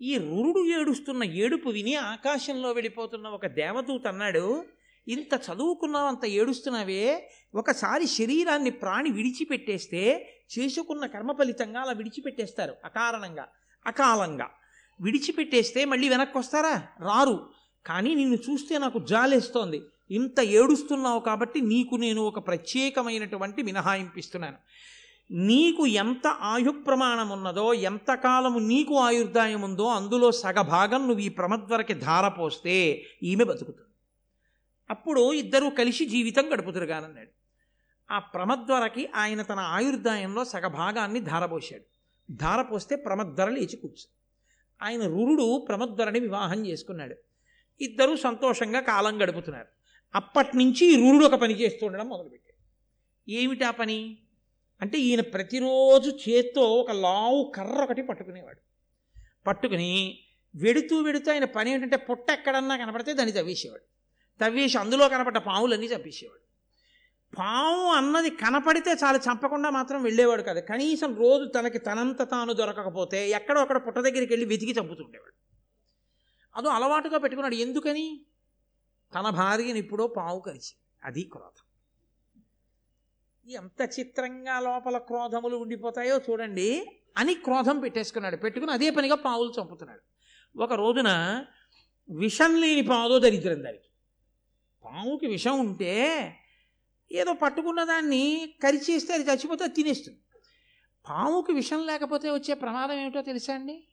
[0.00, 4.64] ఈ రురుడు ఏడుస్తున్న ఏడుపు విని ఆకాశంలో వెళ్ళిపోతున్న ఒక దేవదూత అన్నాడు
[5.08, 7.30] ఇంత చదువుకున్నావు అంత ఏడుస్తున్నావే?
[7.54, 13.48] ఒకసారి శరీరాన్ని ప్రాణి విడిచిపెట్టేస్తే చేసుకున్న కర్మ ఫలితంగా అలా విడిచిపెట్టేస్తారు అకారణంగా
[13.86, 14.50] అకాలంగా.
[15.00, 17.48] విడిచిపెట్టేస్తే మళ్ళీ వెనక్కి వస్తారా రారు.
[17.86, 19.82] కానీ నిన్ను చూస్తే నాకు జాలేస్తోంది.
[20.10, 24.56] ఇంత ఏడుస్తున్నావు కాబట్టి నీకు నేను ఒక ప్రత్యేకమైనటువంటి మినహాయింపిస్తున్నాను.
[25.30, 33.04] నీకు ఎంత ఆయు ప్రమాణం ఉన్నదో ఎంతకాలము నీకు ఆయుర్దాయం ఉందో అందులో సగభాగం నువ్వు ఈ ప్రమద్వరకి ధారపోస్తే
[33.22, 33.85] ఈమె బతుకుతుంది.
[34.90, 37.30] అప్పుడు ఇద్దరూ కలిసి జీవితం గడుపుతురు గడుపుతురుగానన్నాడు
[38.10, 41.84] ఆ ప్రమద్వరకి ఆయన తన ఆయుర్దాయంలో సగభాగాన్ని ధారపోశాడు.
[42.30, 44.16] ధారపోస్తే ప్రమద్వర లేచి కూర్చు
[44.82, 47.16] ఆయన రురుడు ప్రమద్వరని వివాహం చేసుకున్నాడు.
[47.80, 49.66] ఇద్దరూ సంతోషంగా కాలం గడుపుతున్నారు.
[50.14, 52.56] అప్పటి నుంచి ఈ రురుడు ఒక పని చేస్తుండడం మొదలుపెట్టాడు.
[53.30, 54.18] ఏమిటా పని?
[54.80, 58.60] అంటే ఈయన ప్రతిరోజు చేత్తో ఒక లావు కర్ర ఒకటి పట్టుకునేవాడు.
[59.46, 60.18] పట్టుకుని
[60.54, 63.95] వెడుతూ వెడుతూ ఆయన పని ఏంటంటే పొట్ట ఎక్కడన్నా కనపడితే దాన్ని తవ్వేసేవాడు.
[64.40, 66.46] తవ్వేసి అందులో కనపడ్డ పాములన్నీ చంపేసేవాడు.
[67.36, 70.60] పాము అన్నది కనపడితే చాలా చంపకుండా మాత్రం వెళ్ళేవాడు కాదు.
[70.60, 75.32] కనీసం రోజు తనకి తనంత తాను దొరకకపోతే ఎక్కడో అక్కడ పుట్ట దగ్గరికి వెళ్ళి వెతికి చంపుతుండేవాడు
[76.56, 77.54] అదో అలవాటుగా పెట్టుకున్నాడు.
[77.54, 78.26] ఎందుకని?
[79.14, 80.74] తన భార్యని ఇప్పుడో పావు కలిసి.
[81.04, 81.62] అది క్రోధం.
[83.50, 87.00] ఎంత చిత్రంగా లోపల క్రోధములు ఉండిపోతాయో చూడండి.
[87.16, 88.36] అని క్రోధం పెట్టేసుకున్నాడు.
[88.36, 90.02] పెట్టుకుని అదే పనిగా పావులు చంపుతున్నాడు.
[90.58, 91.44] ఒక రోజున
[92.10, 93.85] విషం లేని పాముదో దరిద్రం దానికి.
[94.86, 95.92] పాముకి విషం ఉంటే
[97.12, 100.18] ఏదో పట్టుకున్న దాన్ని కరిచేస్తే అది చచ్చిపోతే అది తినేస్తుంది.
[101.08, 103.84] పాముకి విషం లేకపోతే వచ్చే ప్రమాదం ఏమిటో తెలుసా అండి?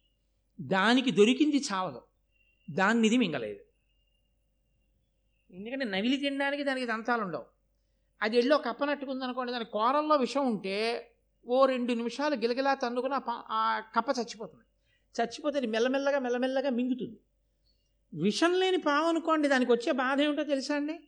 [0.62, 2.02] దానికి దొరికింది చావదు.
[2.72, 3.60] దాన్ని ఇది మింగలేదు.
[5.52, 7.46] ఎందుకంటే నవిలి తినడానికి దానికి దంతాలు ఉండవు.
[8.22, 11.10] అది ఎళ్ళో కప్పనట్టుకుంది అనుకోండి దాని కూరల్లో విషం ఉంటే
[11.48, 14.64] ఓ రెండు నిమిషాలు గిలగిలా తన్నుకుని ఆ ఆ కప్ప చచ్చిపోతుంది.
[15.22, 17.20] చచ్చిపోతే అది మెల్లమెల్లగా మెల్లమెల్లగా మింగుతుంది.
[18.14, 21.00] విషం లేని పాము అనుకోండి దానికి వచ్చే బాధ ఏమిటో తెలుసా అండి?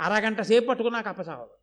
[0.00, 1.56] అరగంట సేపు పట్టుకున్నా నాకు చావదు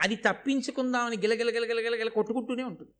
[0.00, 2.92] అది తప్పించుకుందామని గిలగిల గిలగిల కొట్టుకుంటూనే ఉంటుంది.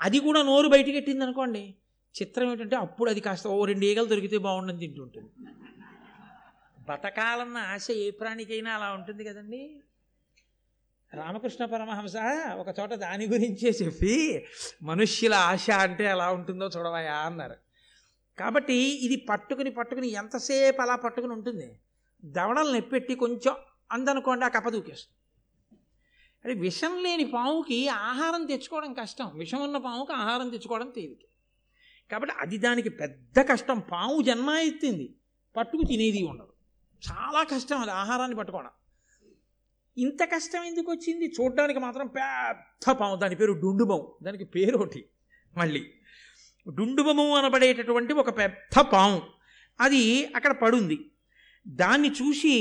[0.00, 1.74] అది కూడా నోరు బయటకెట్టింది అనుకోండి
[2.22, 5.30] చిత్రం ఏంటంటే అప్పుడు అది కాస్త ఓ రెండు ఈగలు దొరికితే బాగుండని తింటుంటుంది.
[6.78, 9.80] బతకాలన్న ఆశ ఏ ప్రాణికైనా అలా ఉంటుంది కదండి.
[11.14, 12.16] రామకృష్ణ పరమహంస
[12.56, 14.46] ఒక చోట దాని గురించే చెప్పి
[14.82, 17.67] మనుష్యుల ఆశ అంటే ఎలా ఉంటుందో చూడవయా అన్నారు.
[18.40, 21.80] కాబట్టి ఇది పట్టుకుని పట్టుకుని ఎంతసేపు అలా పట్టుకుని ఉంటుంది?
[22.24, 23.54] దవడలు నెప్పెట్టి కొంచెం
[23.92, 25.14] అందనుకోండి ఆ కప్ప దూకేస్తుంది.
[26.44, 29.30] అది విషం లేని పాముకి ఆహారం తెచ్చుకోవడం కష్టం.
[29.34, 31.18] విషం ఉన్న పాముకి ఆహారం తెచ్చుకోవడం తేలిక.
[32.10, 33.82] కాబట్టి అది దానికి పెద్ద కష్టం.
[33.92, 35.14] పాము జన్మ ఎత్తింది
[35.56, 36.52] పట్టుకు తినేది ఉండదు.
[37.10, 38.70] చాలా కష్టం అది ఆహారాన్ని పట్టుకోవడం.
[39.98, 41.26] ఇంత కష్టం ఎందుకు వచ్చింది?
[41.40, 43.16] చూడడానికి మాత్రం పెద్ద పాము.
[43.16, 45.08] దాని పేరు డుండుబం దానికి పేరు ఒకటి
[45.56, 45.97] మళ్ళీ.
[46.74, 49.22] డుండుబము అనబడేటటువంటి ఒక పెద్ద పాము.
[49.80, 51.10] అది అక్కడ పడుంది.
[51.68, 52.54] దాన్ని చూసి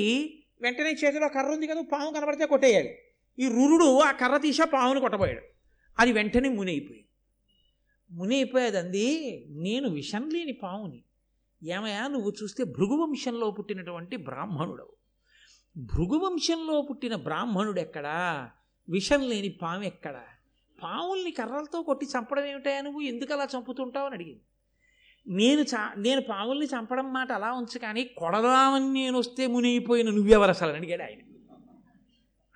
[0.62, 2.96] వెంటనే చేతిలో కర్ర ఉంది కదా పాము కనబడితే కొట్టేయాలి.
[3.40, 5.42] ఈ రురుడు ఆ కర్ర తీసా పామును కొట్టబోయాడు.
[6.00, 7.08] అది వెంటనే మునైపోయింది.
[8.12, 11.04] మునైపోయేది అంది నేను విషం లేని పాముని.
[11.64, 14.94] ఏమయ్యా నువ్వు చూస్తే భృగువంశంలో పుట్టినటువంటి బ్రాహ్మణుడవు.
[15.78, 18.50] భృగువంశంలో పుట్టిన బ్రాహ్మణుడు ఎక్కడా
[18.90, 20.24] విషం లేని పాము ఎక్కడా?
[20.84, 24.42] పావుల్ని కర్రలతో కొట్టి చంపడం ఏమిటా నువ్వు ఎందుకు అలా చంపుతుంటావు అని అడిగింది.
[25.28, 30.70] నేను చా నేను పావుల్ని చంపడం మాట అలా ఉంచు కానీ కొడదామని నేను వస్తే మునిగిపోయిన నువ్వెవరు అసలు
[30.70, 31.20] అని అడిగాడు ఆయన.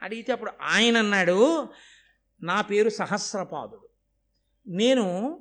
[0.02, 1.70] అడిగితే అప్పుడు ఆయన అన్నాడు
[2.44, 3.90] నా పేరు సహస్రపాదుడు.
[4.68, 5.40] నేను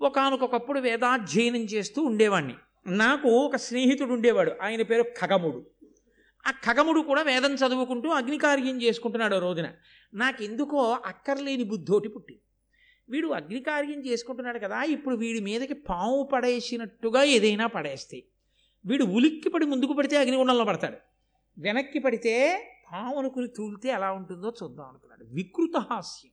[0.00, 2.54] ఒకానొకప్పుడు వేదాధ్యయనం చేస్తూ ఉండేవాడిని
[2.86, 5.70] నాకు ఒక స్నేహితుడు ఉండేవాడు ఆయన పేరు ఖగముడు.
[6.46, 9.68] ఆ ఖగముడు కూడా వేదం చదువుకుంటూ అగ్నికార్యం చేసుకుంటున్నాడు రోజున.
[10.14, 12.40] నాకెందుకో అక్కర్లేని బుద్ధోటి పుట్టింది.
[13.08, 18.24] వీడు అగ్నికార్యం చేసుకుంటున్నాడు కదా ఇప్పుడు వీడి మీదకి పాము పడేసినట్టుగా ఏదైనా పడేస్తే
[18.86, 20.96] వీడు ఉలిక్కి పడి ముందుకు పడితే అగ్నిగుండంలో పడతాడు.
[21.58, 25.24] వెనక్కి పడితే పాము అనుకుని తూలితే ఎలా ఉంటుందో చూద్దాం అనుకున్నాడు.
[25.24, 26.32] వికృత హాస్యం.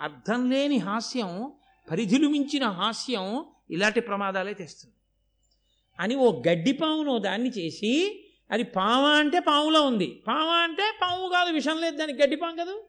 [0.00, 1.52] అర్థం లేని హాస్యం
[1.90, 4.94] పరిధిలు మించిన హాస్యం ఇలాంటి ప్రమాదాలే తెస్తుంది.
[6.00, 10.22] అని ఓ గడ్డి పామును దాన్ని చేసి అది పామ అంటే పాములో ఉంది.
[10.28, 12.82] పామ అంటే పాము కాదు విషం లేదు దానికి గడ్డి పాము కదా.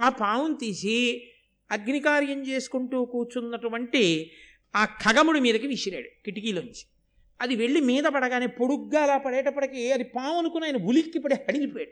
[0.00, 1.28] ఆ పాముని తీసి
[1.70, 4.30] అగ్నికార్యం చేసుకుంటూ కూర్చున్నటువంటి
[4.76, 6.86] ఆ ఖగముడి మీదకి విసిరాడు కిటికీలోంచి.
[7.40, 11.90] అది వెళ్ళి మీద పడగానే పొడుగ్గా అలా పడేటప్పటికి అది పాము అనుకుని ఆయన ఉలిక్కి పడి హడిలిపోయాడు.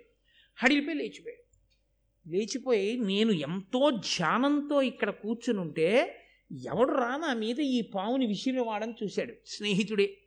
[0.63, 1.47] హడిలిపోయి లేచిపోయాడు.
[2.29, 6.19] లేచిపోయి నేను ఎంతో ధ్యానంతో ఇక్కడ కూర్చునుంటే
[6.67, 9.35] ఎవడు రా నా మీద ఈ పావుని విసిరివాడని చూశాడు.
[9.47, 10.19] స్నేహితుడే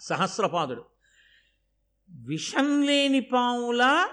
[0.00, 0.84] సహస్రపాదుడు.
[2.10, 4.08] విషం లేని పావులా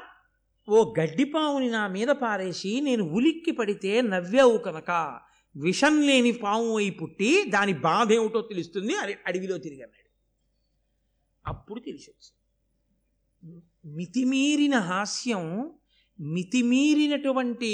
[0.69, 4.91] ఓ గడ్డి పావుని నా మీద పారేసి నేను ఉలిక్కి పడితే నవ్వావు కనుక.
[5.55, 10.09] విషం లేని పాము అయి పుట్టి దాని బాధ ఏమిటో తెలుస్తుంది అది అడవిలో తిరిగి అన్నాడు
[11.47, 12.41] అప్పుడు తెలిసి వచ్చింది
[13.95, 15.71] మితిమీరిన హాస్యం
[16.19, 17.73] మితిమీరినటువంటి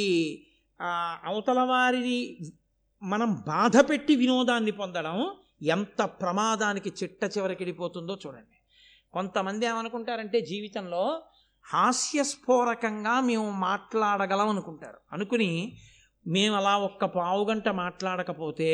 [0.80, 2.38] అవతలవారిని అవతల వారిని
[3.04, 5.18] మనం బాధ పెట్టి వినోదాన్ని పొందడం
[5.62, 8.61] ఎంత ప్రమాదానికి చిట్ట చివరికెళ్ళిపోతుందో చూడండి.
[9.14, 11.22] కొంతమంది ఏమనుకుంటారంటే జీవితంలో
[11.66, 15.00] హాస్యస్ఫోరకంగా మేము మాట్లాడగలం అనుకుంటారు.
[15.12, 15.78] అనుకుని
[16.28, 18.70] మేము అలా ఒక్క పావుగంట మాట్లాడకపోతే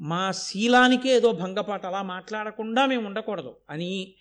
[0.00, 4.14] మా శీలానికే ఏదో భంగపాటు అలా మాట్లాడకుండా మేము ఉండకూడదు అని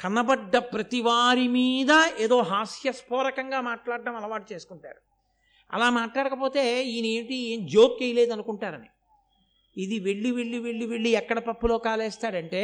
[0.00, 5.00] కనబడ్డ ప్రతి వారి మీద ఏదో హాస్యస్ఫోరకంగా మాట్లాడడం అలవాటు చేసుకుంటారు.
[5.72, 8.88] అలా మాట్లాడకపోతే ఈయన ఏంటి ఏం జోక్ వేయలేదు అనుకుంటారని
[9.76, 12.62] ఇది వెళ్ళి వెళ్ళి వెళ్ళి వెళ్ళి ఎక్కడ పప్పులో కాలేస్తాడంటే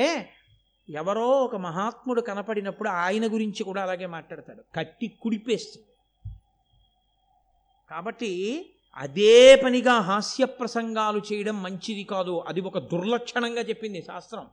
[0.91, 4.63] ఎవరో ఒక మహాత్ముడు కనపడినప్పుడు ఆయన గురించి కూడా అలాగే మాట్లాడతాడు.
[4.75, 5.87] కట్టి కుడిపేస్తుంది
[7.91, 8.67] కాబట్టి
[8.97, 12.45] అదే పనిగా హాస్య ప్రసంగాలు చేయడం మంచిది కాదు.
[12.47, 14.47] అది ఒక దుర్లక్షణంగా చెప్పింది శాస్త్రం.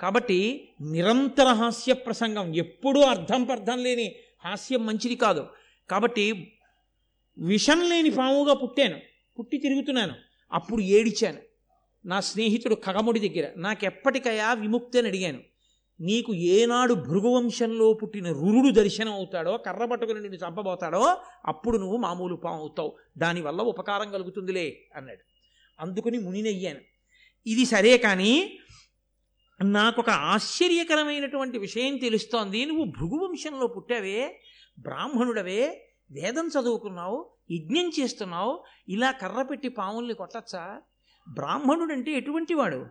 [0.00, 5.46] కాబట్టి నిరంతర హాస్య ప్రసంగం ఎప్పుడూ అర్థం పర్థం లేని హాస్యం మంచిది కాదు.
[5.90, 6.52] కాబట్టి
[7.38, 9.00] విషం లేని పాముగా పుట్టాను.
[9.38, 10.14] పుట్టి తిరుగుతున్నాను.
[10.52, 11.47] అప్పుడు ఏడిచాను.
[12.06, 13.48] నా స్నేహితుడు ఖగముడి దగ్గర.
[13.56, 15.38] నాకెప్పటికయా విముక్తి అని అడిగాను.
[16.00, 22.58] నీకు ఏనాడు భృగువంశంలో పుట్టిన రురుడు దర్శనం అవుతాడో కర్ర పట్టుకుని నిన్ను చంపబోతాడో అప్పుడు నువ్వు మామూలు పాము
[22.58, 22.96] అవుతావు.
[23.18, 25.20] దానివల్ల ఉపకారం కలుగుతుందిలే అన్నాడు.
[25.80, 26.78] అందుకుని మునినయ్యాను.
[27.46, 28.58] ఇది సరే కానీ
[29.64, 32.64] నాకు ఒక ఆశ్చర్యకరమైనటువంటి విషయం తెలుస్తోంది.
[32.64, 34.40] నువ్వు భృగువంశంలో పుట్టావే
[34.78, 40.82] బ్రాహ్మణుడవే వేదం చదువుకున్నావు యజ్ఞం చేస్తున్నావు ఇలా కర్ర పెట్టి పాముల్ని కొట్టచ్చా?
[41.28, 42.86] బ్రాహ్మణుడంటే ఎటువంటి వాడు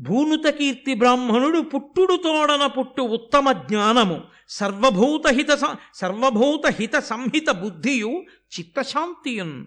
[0.00, 4.20] భూనుత కీర్తి బ్రాహ్మణుడు పుట్టుడు తోడన పుట్టు ఉత్తమ జ్ఞానము.
[4.48, 5.48] సర్వభూతహిత
[5.94, 8.24] సర్వభూత హిత సంహిత బుద్ధియు
[8.58, 9.66] చిత్తశాంతియున్.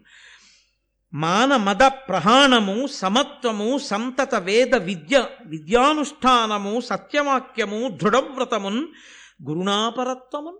[1.13, 8.87] మాన మద ప్రహాణము సమత్వము సంతత వేద విద్య విద్యానుష్ఠానము సత్యవాక్యము దృఢవ్రతమున్
[9.47, 10.57] గురుణాపరత్వమున్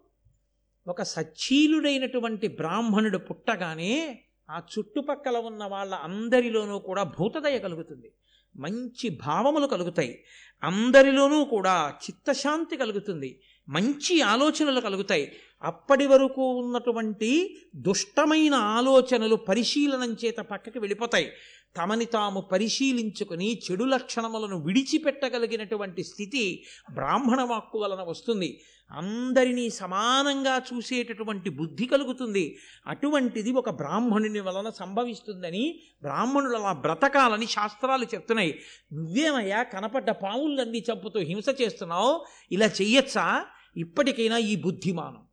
[0.88, 8.12] ఒక సచ్చీలుడైనటువంటి బ్రాహ్మణుడు పుట్టగానే ఆ చుట్టుపక్కల ఉన్న వాళ్ళ అందరిలోనూ కూడా భూతదయ కలుగుతుంది.
[8.56, 10.24] మంచి భావములు కలుగుతాయి.
[10.64, 13.42] అందరిలోనూ కూడా చిత్తశాంతి కలుగుతుంది.
[13.70, 15.32] మంచి ఆలోచనలు కలుగుతాయి.
[15.64, 21.32] అప్పటి వరకు ఉన్నటువంటి దుష్టమైన ఆలోచనలు పరిశీలనం చేత పక్కకి వెళ్ళిపోతాయి.
[21.78, 26.64] తమని తాము పరిశీలించుకుని చెడు లక్షణములను విడిచిపెట్టగలిగినటువంటి స్థితి
[26.94, 28.62] బ్రాహ్మణ వాక్కు వలన వస్తుంది.
[28.92, 32.58] అందరినీ సమానంగా చూసేటటువంటి బుద్ధి కలుగుతుంది.
[32.88, 38.60] అటువంటిది ఒక బ్రాహ్మణుని వలన సంభవిస్తుందని బ్రాహ్మణులు అలా బ్రతకాలని శాస్త్రాలు చెప్తున్నాయి.
[38.94, 42.26] నువ్వేమయ్యా కనపడ్డ పావులన్నీ చంపుతూ హింస చేస్తున్నావు?
[42.52, 43.46] ఇలా చెయ్యొచ్చా?
[43.78, 45.24] ఇప్పటికైనా ఈ బుద్ధిమానం.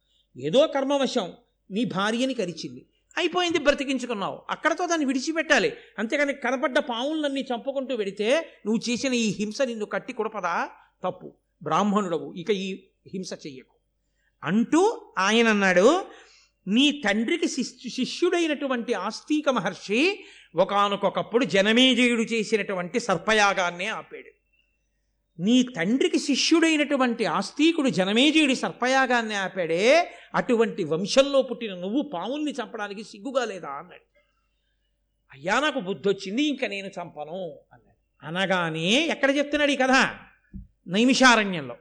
[0.42, 1.32] ఏదో కర్మవశం
[1.70, 2.86] నీ భార్యని కరిచింది.
[3.16, 4.42] అయిపోయింది బ్రతికించుకున్నావు.
[4.51, 5.72] అక్కడతో దాన్ని విడిచిపెట్టాలి.
[5.98, 10.68] అంతేకాని కనపడ్డ పావులన్నీ చంపుకుంటూ వెడితే నువ్వు చేసిన ఈ హింస నిన్ను కట్టి కొడపదా?
[11.05, 11.34] తప్పు.
[11.62, 13.76] బ్రాహ్మణుడవు ఇక ఈ హింస చెయ్యకు.
[14.44, 16.05] అంటూ ఆయన అన్నాడు
[16.66, 20.24] నీ తండ్రికి శిష్యు శిష్యుడైనటువంటి ఆస్తిక మహర్షి
[20.57, 24.40] ఒకనకొకప్పుడు జనమేజయుడు చేసినటువంటి సర్పయాగాన్నే ఆపాడు.
[25.42, 33.68] నీ తండ్రికి శిష్యుడైనటువంటి ఆస్తికుడు జనమేజయుడి సర్పయాగాన్ని ఆపాడే అటువంటి వంశంలో పుట్టిన నువ్వు పాముల్ని చంపడానికి సిగ్గుగా లేదా?
[33.68, 34.11] అన్నాడు.
[35.32, 38.26] అయ్యా నాకు బుద్ధి వచ్చింది ఇంకా నేను చంపను అన్నాడు.
[38.26, 39.90] అనగానే ఎక్కడ చెప్తున్నాడు ఈ కథ?
[40.88, 41.76] నైమిషారణ్యంలో.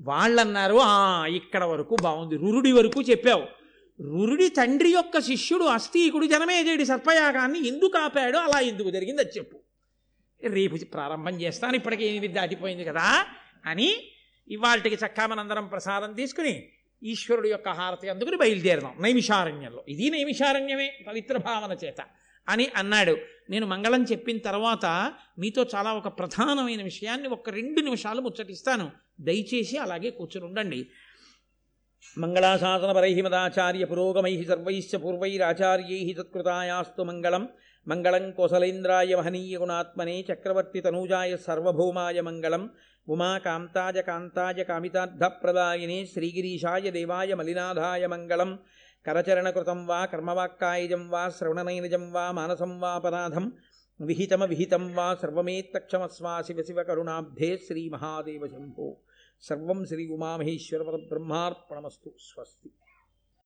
[0.00, 2.36] వాళ్ళన్నారు ఆ ఇక్కడ వరకు బాగుంది.
[2.36, 3.64] రురుడి వరకు చెప్పావు.
[4.02, 8.38] రురుడి తండ్రి యొక్క శిష్యుడు అస్థీకుడు జనమేజయుడి సర్పయాగాన్ని ఎందుకు ఆపాడో?
[8.38, 9.20] అలా ఎందుకు జరిగింది?
[9.20, 9.58] అది చెప్పు.
[10.42, 11.76] రేపు ప్రారంభం చేస్తాను.
[11.76, 13.26] ఇప్పటికే ఏమి దాటిపోయింది కదా
[13.66, 13.96] అని
[14.48, 16.68] ఇవాళకి చక్కా మనందరం ప్రసాదం తీసుకుని
[17.02, 18.94] ఈశ్వరుడు యొక్క హారతి అందుకుని బయలుదేరదాం.
[19.00, 19.84] నైమిషారణ్యంలో.
[19.88, 21.96] ఇది నైమిషారణ్యమే పవిత్ర భావన చేత.
[22.48, 23.16] అని అన్నాడు.
[23.50, 28.90] నేను మంగళం చెప్పిన తర్వాత మీతో చాలా ఒక ప్రధానమైన విషయాన్ని ఒక రెండు నిమిషాలు ముచ్చటిస్తాను.
[29.20, 30.88] దయచేసి అలాగే కూర్చుని ఉండండి
[32.18, 37.48] మంగళాశాసనపరై మదాచార్య పురోగమై సర్వైశ్చ పూర్వైరాచార్యై తత్కృతాయాస్తు మంగళం.
[37.88, 42.70] మంగళం కోసలేంద్రాయ మహనీయ గుణాత్మనే చక్రవర్తి తనూజాయ సర్వభౌమాయ మంగళం.
[43.08, 48.58] ఉమాకాంతాయ కాంతాయ కామితార్థప్రదాయనే శ్రీగిరీశాయ దేవాయ మలినాథాయ మంగళం.
[49.06, 53.50] करचरणकृतं वा कर्मवाक्कायिजं वा श्रवणनैरजं वा मानसं वापराधं
[54.00, 55.14] विहितमविहितं वा
[56.42, 59.04] शिव शिव श्रीमहादेव श्रीमहादेवशम्भो।
[59.40, 62.70] सर्वं श्री उमामहेश्वरपरब्रह्मार्पणमस्तु स्वस्ति।